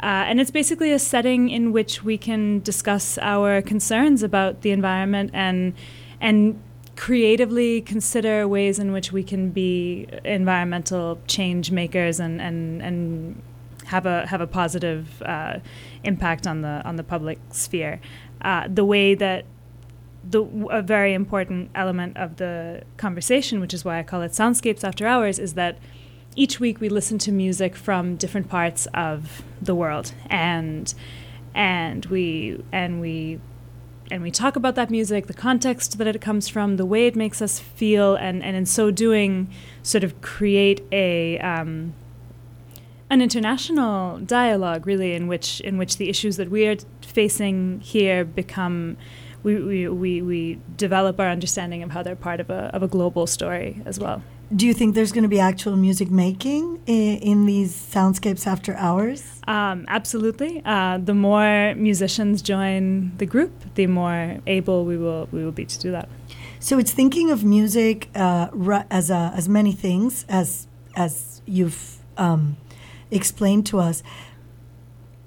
Uh, 0.00 0.26
and 0.28 0.40
it's 0.40 0.50
basically 0.50 0.92
a 0.92 0.98
setting 0.98 1.48
in 1.48 1.72
which 1.72 2.04
we 2.04 2.16
can 2.16 2.60
discuss 2.60 3.18
our 3.18 3.60
concerns 3.60 4.22
about 4.22 4.62
the 4.62 4.70
environment 4.70 5.30
and 5.34 5.74
and 6.20 6.60
creatively 6.94 7.80
consider 7.80 8.46
ways 8.48 8.78
in 8.78 8.92
which 8.92 9.12
we 9.12 9.22
can 9.22 9.50
be 9.50 10.06
environmental 10.24 11.20
change 11.26 11.70
makers 11.70 12.20
and 12.20 12.40
and, 12.40 12.82
and 12.82 13.42
have 13.86 14.06
a 14.06 14.26
have 14.26 14.40
a 14.40 14.46
positive 14.46 15.22
uh, 15.22 15.58
impact 16.04 16.46
on 16.46 16.62
the 16.62 16.82
on 16.84 16.96
the 16.96 17.04
public 17.04 17.38
sphere. 17.50 18.00
Uh, 18.42 18.68
the 18.68 18.84
way 18.84 19.14
that 19.14 19.44
the 20.28 20.42
a 20.70 20.82
very 20.82 21.14
important 21.14 21.70
element 21.74 22.16
of 22.16 22.36
the 22.36 22.82
conversation, 22.96 23.60
which 23.60 23.74
is 23.74 23.84
why 23.84 23.98
I 23.98 24.02
call 24.02 24.22
it 24.22 24.32
soundscapes 24.32 24.84
after 24.84 25.06
hours, 25.06 25.38
is 25.38 25.54
that 25.54 25.78
each 26.38 26.60
week 26.60 26.80
we 26.80 26.88
listen 26.88 27.18
to 27.18 27.32
music 27.32 27.74
from 27.74 28.14
different 28.14 28.48
parts 28.48 28.86
of 28.94 29.42
the 29.60 29.74
world 29.74 30.12
and 30.30 30.94
and 31.52 32.06
we 32.06 32.62
and 32.70 33.00
we 33.00 33.40
and 34.10 34.22
we 34.22 34.30
talk 34.30 34.56
about 34.56 34.74
that 34.76 34.88
music, 34.88 35.26
the 35.26 35.34
context 35.34 35.98
that 35.98 36.06
it 36.06 36.20
comes 36.20 36.48
from, 36.48 36.76
the 36.76 36.86
way 36.86 37.06
it 37.06 37.14
makes 37.14 37.42
us 37.42 37.58
feel, 37.58 38.14
and, 38.14 38.42
and 38.42 38.56
in 38.56 38.64
so 38.64 38.90
doing, 38.90 39.50
sort 39.82 40.02
of 40.02 40.22
create 40.22 40.80
a 40.92 41.38
um, 41.40 41.92
an 43.10 43.20
international 43.20 44.18
dialogue, 44.18 44.86
really, 44.86 45.14
in 45.14 45.26
which 45.26 45.60
in 45.60 45.76
which 45.76 45.98
the 45.98 46.08
issues 46.08 46.36
that 46.36 46.50
we 46.50 46.66
are 46.66 46.76
facing 47.02 47.80
here 47.80 48.24
become 48.24 48.96
we, 49.42 49.62
we, 49.62 49.88
we, 49.88 50.22
we 50.22 50.58
develop 50.76 51.20
our 51.20 51.28
understanding 51.28 51.82
of 51.82 51.90
how 51.90 52.02
they're 52.02 52.16
part 52.16 52.40
of 52.40 52.48
a 52.48 52.70
of 52.74 52.82
a 52.82 52.88
global 52.88 53.26
story 53.26 53.82
as 53.84 53.98
well. 53.98 54.22
Do 54.54 54.66
you 54.66 54.72
think 54.72 54.94
there's 54.94 55.12
going 55.12 55.24
to 55.24 55.28
be 55.28 55.40
actual 55.40 55.76
music 55.76 56.10
making 56.10 56.80
in, 56.86 57.18
in 57.18 57.46
these 57.46 57.70
soundscapes 57.74 58.46
after 58.46 58.74
hours? 58.76 59.42
Um, 59.46 59.84
absolutely. 59.88 60.62
Uh, 60.64 60.96
the 60.96 61.12
more 61.12 61.74
musicians 61.74 62.40
join 62.40 63.14
the 63.18 63.26
group, 63.26 63.52
the 63.74 63.86
more 63.86 64.38
able 64.46 64.86
we 64.86 64.96
will 64.96 65.28
we 65.32 65.44
will 65.44 65.52
be 65.52 65.66
to 65.66 65.78
do 65.78 65.90
that. 65.90 66.08
So 66.60 66.78
it's 66.78 66.92
thinking 66.92 67.30
of 67.30 67.44
music 67.44 68.08
uh, 68.14 68.48
as 68.90 69.10
a, 69.10 69.32
as 69.36 69.50
many 69.50 69.72
things 69.72 70.24
as 70.30 70.66
as 70.96 71.42
you've 71.44 71.98
um, 72.16 72.56
explained 73.10 73.66
to 73.66 73.78
us. 73.78 74.02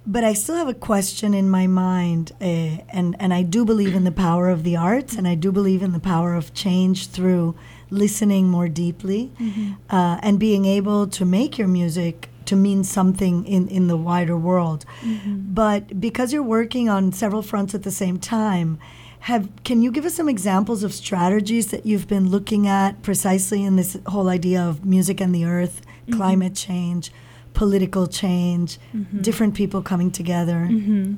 But 0.04 0.24
I 0.24 0.34
still 0.34 0.56
have 0.56 0.68
a 0.68 0.74
question 0.74 1.36
in 1.36 1.48
my 1.48 1.68
mind, 1.68 2.32
uh, 2.42 2.46
and 2.90 3.16
and 3.20 3.32
I 3.36 3.44
do 3.44 3.66
believe 3.66 3.94
in 3.94 4.04
the 4.04 4.12
power 4.12 4.50
of 4.50 4.64
the 4.64 4.76
arts, 4.76 5.16
and 5.16 5.28
I 5.28 5.36
do 5.36 5.52
believe 5.52 5.84
in 5.84 5.92
the 5.92 6.00
power 6.00 6.34
of 6.34 6.56
change 6.56 7.10
through 7.10 7.56
listening 7.92 8.50
more 8.50 8.68
deeply 8.68 9.32
mm-hmm. 9.40 9.74
uh, 9.90 10.18
and 10.24 10.40
being 10.40 10.66
able 10.66 11.06
to 11.08 11.26
make 11.26 11.58
your 11.58 11.68
music 11.68 12.30
to 12.46 12.56
mean 12.56 12.84
something 12.84 13.46
in, 13.46 13.68
in 13.68 13.88
the 13.88 13.98
wider 13.98 14.36
world. 14.36 14.86
Mm-hmm. 15.02 15.54
But 15.54 16.02
because 16.02 16.34
you're 16.34 16.42
working 16.42 16.90
on 16.90 17.12
several 17.12 17.42
fronts 17.42 17.76
at 17.76 17.84
the 17.84 17.92
same 17.92 18.18
time, 18.18 18.80
have 19.22 19.50
can 19.64 19.84
you 19.84 19.92
give 19.92 20.06
us 20.06 20.16
some 20.16 20.28
examples 20.28 20.84
of 20.84 20.94
strategies 20.94 21.68
that 21.68 21.86
you've 21.86 22.08
been 22.08 22.30
looking 22.30 22.68
at 22.68 23.04
precisely 23.04 23.64
in 23.64 23.76
this 23.76 23.96
whole 24.08 24.30
idea 24.30 24.60
of 24.62 24.84
music 24.84 25.22
and 25.22 25.36
the 25.36 25.46
earth, 25.46 25.82
mm-hmm. 25.82 26.18
climate 26.18 26.56
change, 26.56 27.12
political 27.54 28.08
change, 28.08 28.80
mm-hmm. 28.96 29.22
different 29.22 29.54
people 29.54 29.84
coming 29.84 30.10
together? 30.10 30.68
Mm-hmm. 30.72 31.16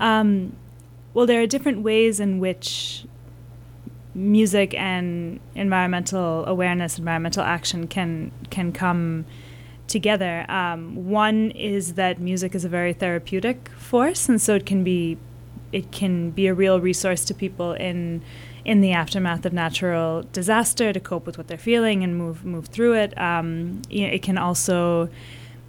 Um, 0.00 0.56
well, 1.12 1.26
there 1.26 1.40
are 1.40 1.46
different 1.46 1.82
ways 1.82 2.18
in 2.18 2.40
which 2.40 3.04
music 4.14 4.74
and 4.74 5.40
environmental 5.54 6.44
awareness, 6.46 6.98
environmental 6.98 7.42
action 7.42 7.86
can 7.86 8.30
can 8.50 8.72
come 8.72 9.24
together. 9.86 10.44
Um, 10.48 11.08
one 11.08 11.50
is 11.52 11.94
that 11.94 12.18
music 12.18 12.54
is 12.54 12.64
a 12.64 12.68
very 12.68 12.92
therapeutic 12.92 13.68
force, 13.70 14.28
and 14.28 14.40
so 14.40 14.54
it 14.54 14.66
can 14.66 14.84
be 14.84 15.18
it 15.72 15.90
can 15.90 16.30
be 16.30 16.46
a 16.46 16.54
real 16.54 16.80
resource 16.80 17.24
to 17.26 17.34
people 17.34 17.72
in 17.72 18.22
in 18.64 18.80
the 18.80 18.92
aftermath 18.92 19.44
of 19.44 19.52
natural 19.52 20.22
disaster 20.32 20.92
to 20.92 21.00
cope 21.00 21.26
with 21.26 21.36
what 21.36 21.48
they're 21.48 21.58
feeling 21.58 22.02
and 22.02 22.16
move 22.16 22.44
move 22.44 22.66
through 22.66 22.94
it. 22.94 23.18
Um, 23.18 23.82
it 23.90 24.22
can 24.22 24.38
also 24.38 25.10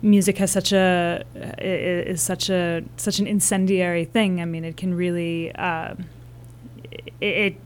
music 0.02 0.38
has 0.38 0.52
such 0.52 0.72
a 0.72 1.24
is 1.60 2.22
such 2.22 2.50
a 2.50 2.84
such 2.98 3.20
an 3.20 3.28
incendiary 3.28 4.06
thing. 4.06 4.42
I 4.42 4.46
mean, 4.46 4.64
it 4.64 4.78
can 4.78 4.94
really 4.94 5.54
uh, 5.56 5.96
it 7.20 7.58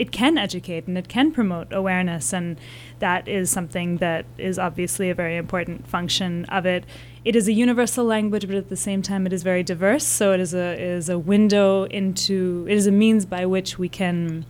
it 0.00 0.10
can 0.12 0.38
educate 0.38 0.86
and 0.86 0.96
it 0.96 1.08
can 1.08 1.30
promote 1.30 1.70
awareness 1.74 2.32
and 2.32 2.58
that 3.00 3.28
is 3.28 3.50
something 3.50 3.98
that 3.98 4.24
is 4.38 4.58
obviously 4.58 5.10
a 5.10 5.14
very 5.14 5.36
important 5.36 5.86
function 5.86 6.46
of 6.46 6.64
it. 6.64 6.84
It 7.22 7.36
is 7.36 7.46
a 7.48 7.52
universal 7.52 8.06
language 8.06 8.46
but 8.46 8.56
at 8.56 8.70
the 8.70 8.78
same 8.78 9.02
time 9.02 9.26
it 9.26 9.32
is 9.34 9.42
very 9.42 9.62
diverse 9.62 10.06
so 10.06 10.32
it 10.32 10.40
is 10.40 10.54
a 10.54 10.72
it 10.72 10.80
is 10.80 11.10
a 11.10 11.18
window 11.18 11.84
into 11.84 12.66
it 12.66 12.78
is 12.78 12.86
a 12.86 12.90
means 12.90 13.26
by 13.26 13.44
which 13.44 13.78
we 13.78 13.90
can 13.90 14.46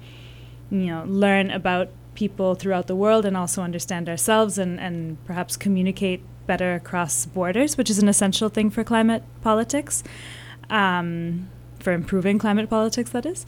you 0.71 0.87
know 0.87 1.03
learn 1.09 1.51
about 1.51 1.89
people 2.15 2.55
throughout 2.55 2.87
the 2.87 2.95
world 2.95 3.27
and 3.27 3.37
also 3.37 3.61
understand 3.61 4.09
ourselves 4.09 4.57
and, 4.57 4.79
and 4.79 5.17
perhaps 5.25 5.57
communicate 5.57 6.23
better 6.47 6.75
across 6.75 7.27
borders 7.27 7.77
which 7.77 7.91
is 7.91 7.99
an 7.99 8.09
essential 8.09 8.49
thing 8.49 8.71
for 8.71 8.85
climate 8.85 9.25
politics 9.41 10.05
um, 10.69 11.49
for 11.81 11.93
improving 11.93 12.39
climate 12.39 12.71
politics 12.71 13.11
that 13.11 13.27
is 13.27 13.45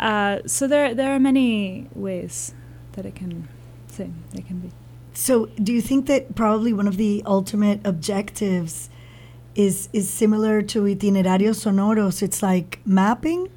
uh, 0.00 0.38
so 0.46 0.66
there 0.66 0.94
there 0.94 1.14
are 1.14 1.20
many 1.20 1.88
ways 1.94 2.54
that 2.92 3.04
it 3.06 3.14
can 3.14 3.48
sing. 3.86 4.14
It 4.34 4.46
can 4.46 4.58
be. 4.58 4.70
So 5.12 5.46
do 5.62 5.72
you 5.72 5.82
think 5.82 6.06
that 6.06 6.34
probably 6.34 6.72
one 6.72 6.88
of 6.88 6.96
the 6.96 7.22
ultimate 7.26 7.80
objectives 7.84 8.88
is 9.54 9.88
is 9.92 10.08
similar 10.08 10.62
to 10.62 10.82
itinerarios 10.82 11.64
sonoros? 11.64 12.22
It's 12.22 12.42
like 12.42 12.80
mapping 12.86 13.50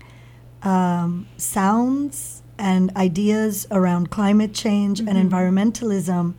um, 0.64 1.28
sounds 1.38 2.44
and 2.58 2.96
ideas 2.96 3.66
around 3.72 4.12
climate 4.12 4.54
change 4.54 5.00
mm-hmm. 5.00 5.08
and 5.08 5.32
environmentalism 5.32 6.34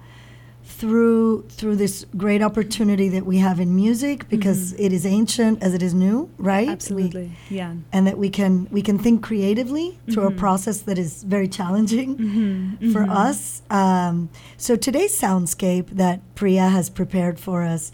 through 0.85 1.43
through 1.49 1.77
this 1.77 2.05
great 2.15 2.43
opportunity 2.43 3.09
that 3.09 3.25
we 3.25 3.39
have 3.39 3.59
in 3.59 3.75
music 3.75 4.29
because 4.29 4.75
mm-hmm. 4.75 4.85
it 4.85 4.93
is 4.93 5.07
ancient 5.07 5.63
as 5.63 5.73
it 5.73 5.83
is 5.83 5.95
new, 5.95 6.29
right? 6.37 6.69
Absolutely, 6.69 7.33
we, 7.49 7.57
yeah. 7.57 7.73
And 7.91 8.07
that 8.07 8.19
we 8.19 8.29
can 8.29 8.69
we 8.71 8.83
can 8.83 8.99
think 8.99 9.23
creatively 9.23 9.93
mm-hmm. 9.93 10.13
through 10.13 10.27
a 10.27 10.29
mm-hmm. 10.29 10.39
process 10.39 10.83
that 10.83 10.99
is 10.99 11.23
very 11.23 11.49
challenging 11.49 12.19
mm-hmm. 12.19 12.93
for 12.93 13.01
mm-hmm. 13.01 13.11
us. 13.11 13.63
Um, 13.71 14.29
so 14.59 14.77
today's 14.77 15.19
soundscape 15.19 15.87
that 15.89 16.21
Priya 16.35 16.69
has 16.69 16.91
prepared 16.91 17.41
for 17.41 17.63
us 17.63 17.91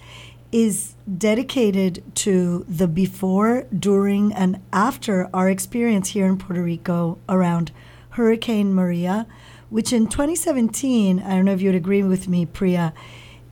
is 0.50 0.96
dedicated 1.16 2.03
to 2.16 2.64
the 2.68 2.88
before, 2.88 3.68
during, 3.72 4.33
and 4.33 4.61
after 4.72 5.31
our 5.33 5.48
experience 5.48 6.09
here 6.09 6.26
in 6.26 6.38
Puerto 6.38 6.61
Rico 6.61 7.18
around 7.29 7.70
Hurricane 8.11 8.74
Maria 8.74 9.29
which 9.70 9.92
in 9.92 10.06
2017, 10.06 11.20
I 11.20 11.30
don't 11.30 11.44
know 11.44 11.52
if 11.52 11.62
you'd 11.62 11.74
agree 11.74 12.02
with 12.02 12.28
me, 12.28 12.44
Priya, 12.44 12.92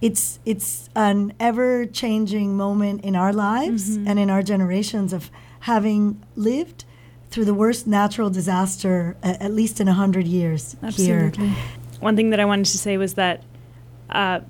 it's 0.01 0.39
it's 0.45 0.89
an 0.95 1.33
ever 1.41 1.85
changing 1.87 2.57
moment 2.57 3.05
in 3.05 3.17
our 3.17 3.33
lives 3.33 3.97
mm-hmm. 3.97 4.07
and 4.07 4.19
in 4.19 4.31
our 4.31 4.43
generations 4.43 5.13
of 5.13 5.31
having 5.61 6.23
lived 6.37 6.85
through 7.31 7.45
the 7.45 7.55
worst 7.55 7.87
natural 7.87 8.31
disaster 8.31 9.17
at 9.23 9.53
least 9.53 9.81
in 9.81 9.89
a 9.89 9.93
hundred 9.93 10.27
years 10.27 10.77
Absolutely. 10.83 11.49
here. 11.49 11.57
One 12.01 12.15
thing 12.15 12.31
that 12.31 12.41
I 12.41 12.45
wanted 12.45 12.67
to 12.67 12.79
say 12.79 12.97
was 12.97 13.15
that 13.15 13.43
uh, 14.09 14.41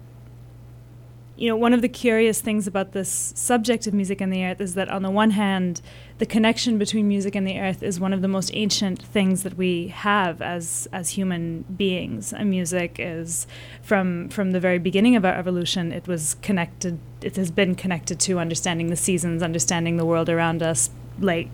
you 1.38 1.48
know, 1.48 1.54
one 1.54 1.72
of 1.72 1.82
the 1.82 1.88
curious 1.88 2.40
things 2.40 2.66
about 2.66 2.92
this 2.92 3.32
subject 3.36 3.86
of 3.86 3.94
music 3.94 4.20
and 4.20 4.32
the 4.32 4.44
earth 4.44 4.60
is 4.60 4.74
that 4.74 4.88
on 4.88 5.02
the 5.02 5.10
one 5.10 5.30
hand, 5.30 5.80
the 6.18 6.26
connection 6.26 6.78
between 6.78 7.06
music 7.06 7.36
and 7.36 7.46
the 7.46 7.60
earth 7.60 7.80
is 7.80 8.00
one 8.00 8.12
of 8.12 8.22
the 8.22 8.28
most 8.28 8.50
ancient 8.54 9.00
things 9.00 9.44
that 9.44 9.56
we 9.56 9.86
have 9.88 10.42
as 10.42 10.88
as 10.92 11.10
human 11.10 11.62
beings. 11.76 12.32
And 12.32 12.50
music 12.50 12.96
is 12.98 13.46
from 13.82 14.28
from 14.30 14.50
the 14.50 14.58
very 14.58 14.80
beginning 14.80 15.14
of 15.14 15.24
our 15.24 15.34
evolution, 15.34 15.92
it 15.92 16.08
was 16.08 16.34
connected 16.42 16.98
it 17.22 17.36
has 17.36 17.52
been 17.52 17.76
connected 17.76 18.18
to 18.20 18.40
understanding 18.40 18.88
the 18.88 18.96
seasons, 18.96 19.40
understanding 19.40 19.96
the 19.96 20.04
world 20.04 20.28
around 20.28 20.60
us, 20.60 20.90
like 21.20 21.48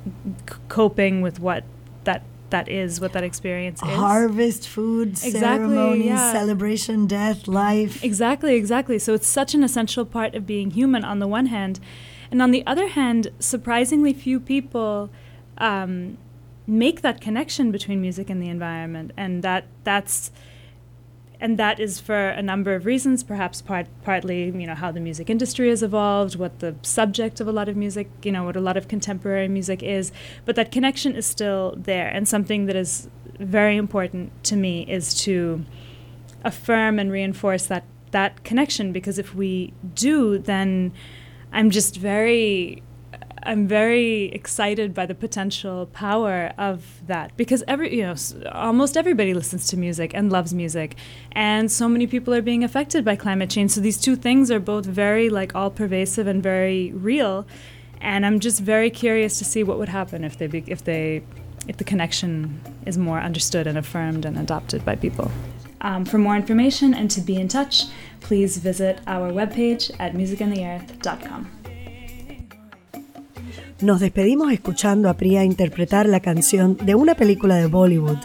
c- 0.49 0.57
coping 0.69 1.21
with 1.21 1.41
what 1.41 1.65
that 2.05 2.23
that 2.51 2.69
is, 2.69 3.01
what 3.01 3.13
that 3.13 3.25
experience 3.25 3.83
is. 3.83 3.89
Harvest, 3.89 4.69
food, 4.69 5.11
exactly, 5.11 5.41
ceremony, 5.41 6.07
yeah. 6.07 6.33
celebration, 6.33 7.07
death, 7.07 7.49
life. 7.49 8.03
Exactly, 8.05 8.55
exactly. 8.55 8.99
So 8.99 9.15
it's 9.15 9.27
such 9.27 9.55
an 9.55 9.65
essential 9.65 10.05
part 10.05 10.35
of 10.35 10.47
being 10.47 10.71
human 10.71 11.05
on 11.05 11.19
the 11.19 11.29
one 11.29 11.47
hand. 11.47 11.81
And 12.31 12.41
on 12.43 12.51
the 12.51 12.67
other 12.67 12.89
hand, 12.89 13.29
surprisingly 13.39 14.13
few 14.13 14.41
people 14.41 15.11
um, 15.59 16.19
make 16.67 17.03
that 17.03 17.21
connection 17.21 17.71
between 17.71 18.01
music 18.01 18.31
and 18.31 18.43
the 18.43 18.49
environment. 18.49 19.13
And 19.17 19.43
that 19.43 19.67
that's 19.85 20.31
and 21.45 21.59
that 21.59 21.79
is 21.79 22.01
for 22.01 22.31
a 22.31 22.41
number 22.41 22.75
of 22.75 22.87
reasons 22.87 23.23
perhaps 23.23 23.61
part, 23.61 23.87
partly 24.03 24.45
you 24.47 24.67
know 24.67 24.75
how 24.75 24.91
the 24.91 24.99
music 24.99 25.29
industry 25.29 25.69
has 25.69 25.83
evolved 25.83 26.37
what 26.37 26.61
the 26.61 26.75
subject 26.81 27.39
of 27.39 27.47
a 27.47 27.53
lot 27.53 27.69
of 27.69 27.77
music 27.77 28.09
you 28.23 28.33
know 28.33 28.45
what 28.45 28.57
a 28.57 28.61
lot 28.63 28.79
of 28.79 28.89
contemporary 28.89 29.47
music 29.47 29.83
is. 29.83 30.11
But 30.47 30.57
that 30.57 30.73
connection 30.73 31.15
is 31.15 31.27
still 31.27 31.75
there 31.77 32.09
and 32.09 32.27
something 32.27 32.65
that 32.65 32.77
is 32.77 33.11
very 33.39 33.77
important 33.77 34.33
to 34.45 34.57
me 34.57 34.87
is 34.89 35.13
to 35.25 35.67
affirm 36.45 36.99
and 36.99 37.13
reinforce 37.13 37.67
that 37.67 37.85
that 38.13 38.43
connection 38.45 38.91
because 38.91 39.19
if 39.19 39.35
we 39.35 39.73
do 39.95 40.39
then 40.39 40.93
i'm 41.53 41.69
just 41.69 41.97
very 41.97 42.83
I'm 43.45 43.69
very 43.69 44.25
excited 44.27 44.95
by 44.95 45.07
the 45.07 45.15
potential 45.15 45.87
power 45.87 46.53
of 46.57 47.03
that 47.07 47.37
because 47.37 47.63
every 47.69 47.97
you 47.97 48.03
know 48.03 48.15
almost 48.53 48.97
everybody 48.97 49.35
listens 49.35 49.67
to 49.69 49.77
music 49.77 50.13
and 50.15 50.33
loves 50.33 50.55
music, 50.55 50.97
and 51.33 51.71
so 51.71 51.89
many 51.89 52.07
people 52.07 52.33
are 52.35 52.43
being 52.43 52.65
affected 52.65 53.05
by 53.05 53.17
climate 53.17 53.51
change. 53.51 53.73
So 53.73 53.81
these 53.81 54.01
two 54.01 54.17
things 54.17 54.51
are 54.51 54.61
both 54.61 54.87
very 54.87 55.29
like 55.29 55.55
all 55.55 55.71
pervasive 55.71 56.27
and 56.27 56.43
very 56.43 56.93
real, 56.93 57.47
and 58.01 58.25
I'm 58.25 58.41
just 58.41 58.61
very 58.61 58.91
curious 58.91 59.39
to 59.39 59.45
see 59.45 59.63
what 59.63 59.79
would 59.79 59.91
happen 59.91 60.25
if 60.25 60.39
they 60.39 60.47
be, 60.47 60.65
if 60.67 60.85
they 60.85 61.23
if 61.69 61.77
the 61.77 61.85
connection 61.85 62.61
is 62.87 62.99
more 62.99 63.21
understood 63.21 63.67
and 63.67 63.79
affirmed 63.79 64.25
and 64.25 64.39
adopted 64.39 64.85
by 64.85 64.97
people. 64.97 65.31
Um, 65.81 66.05
for 66.05 66.17
more 66.17 66.35
information 66.35 66.95
and 66.95 67.11
to 67.11 67.21
be 67.21 67.37
in 67.37 67.49
touch, 67.49 67.85
please 68.21 68.57
visit 68.57 69.01
our 69.07 69.31
webpage 69.31 69.91
at 69.99 70.15
musicandtheearth.com. 70.15 71.64
Nos 73.81 74.01
despedimos 74.01 74.53
escuchando 74.53 75.11
a 75.11 75.15
Priya 75.15 75.45
interpretar 75.45 76.07
la 76.07 76.21
canción 76.21 76.77
de 76.77 76.95
una 76.95 77.15
película 77.15 77.57
de 77.57 77.67
Bollywood, 77.67 78.19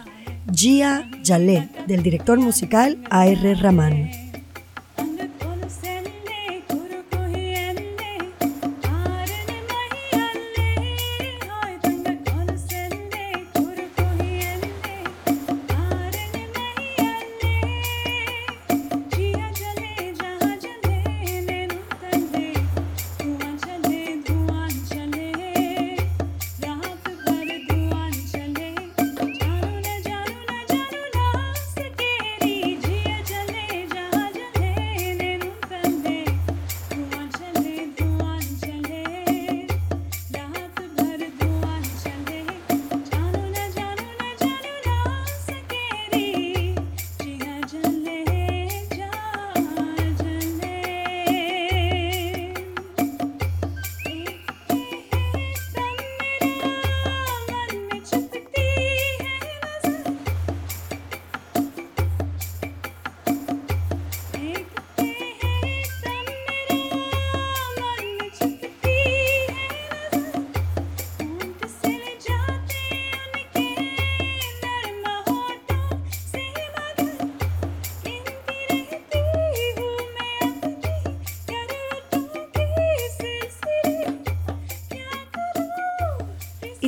Gia 0.54 1.10
Jalé, 1.24 1.68
del 1.86 2.02
director 2.02 2.38
musical 2.38 2.98
A.R. 3.10 3.54
Rahman. 3.56 4.19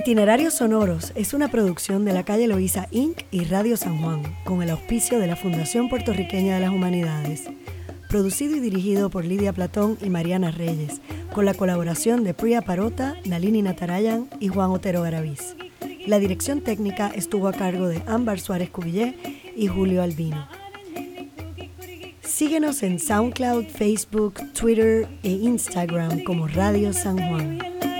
Itinerarios 0.02 0.54
Sonoros 0.54 1.12
es 1.14 1.32
una 1.32 1.46
producción 1.46 2.04
de 2.04 2.12
la 2.12 2.24
calle 2.24 2.48
Loíza 2.48 2.88
Inc. 2.90 3.18
y 3.30 3.44
Radio 3.44 3.76
San 3.76 4.02
Juan, 4.02 4.22
con 4.42 4.60
el 4.60 4.70
auspicio 4.70 5.20
de 5.20 5.28
la 5.28 5.36
Fundación 5.36 5.88
Puertorriqueña 5.88 6.56
de 6.56 6.60
las 6.60 6.70
Humanidades. 6.70 7.44
Producido 8.08 8.56
y 8.56 8.58
dirigido 8.58 9.10
por 9.10 9.24
Lidia 9.24 9.52
Platón 9.52 9.96
y 10.02 10.10
Mariana 10.10 10.50
Reyes, 10.50 11.00
con 11.32 11.44
la 11.44 11.54
colaboración 11.54 12.24
de 12.24 12.34
Priya 12.34 12.62
Parota, 12.62 13.14
Nalini 13.26 13.62
Natarayan 13.62 14.28
y 14.40 14.48
Juan 14.48 14.72
Otero 14.72 15.02
Garaviz. 15.02 15.54
La 16.04 16.18
dirección 16.18 16.62
técnica 16.62 17.12
estuvo 17.14 17.46
a 17.46 17.52
cargo 17.52 17.86
de 17.86 18.02
Ámbar 18.08 18.40
Suárez 18.40 18.70
Cubillé 18.70 19.14
y 19.54 19.68
Julio 19.68 20.02
Albino. 20.02 20.48
Síguenos 22.22 22.82
en 22.82 22.98
SoundCloud, 22.98 23.66
Facebook, 23.66 24.34
Twitter 24.52 25.06
e 25.22 25.30
Instagram 25.30 26.24
como 26.24 26.48
Radio 26.48 26.92
San 26.92 27.18
Juan. 27.18 27.91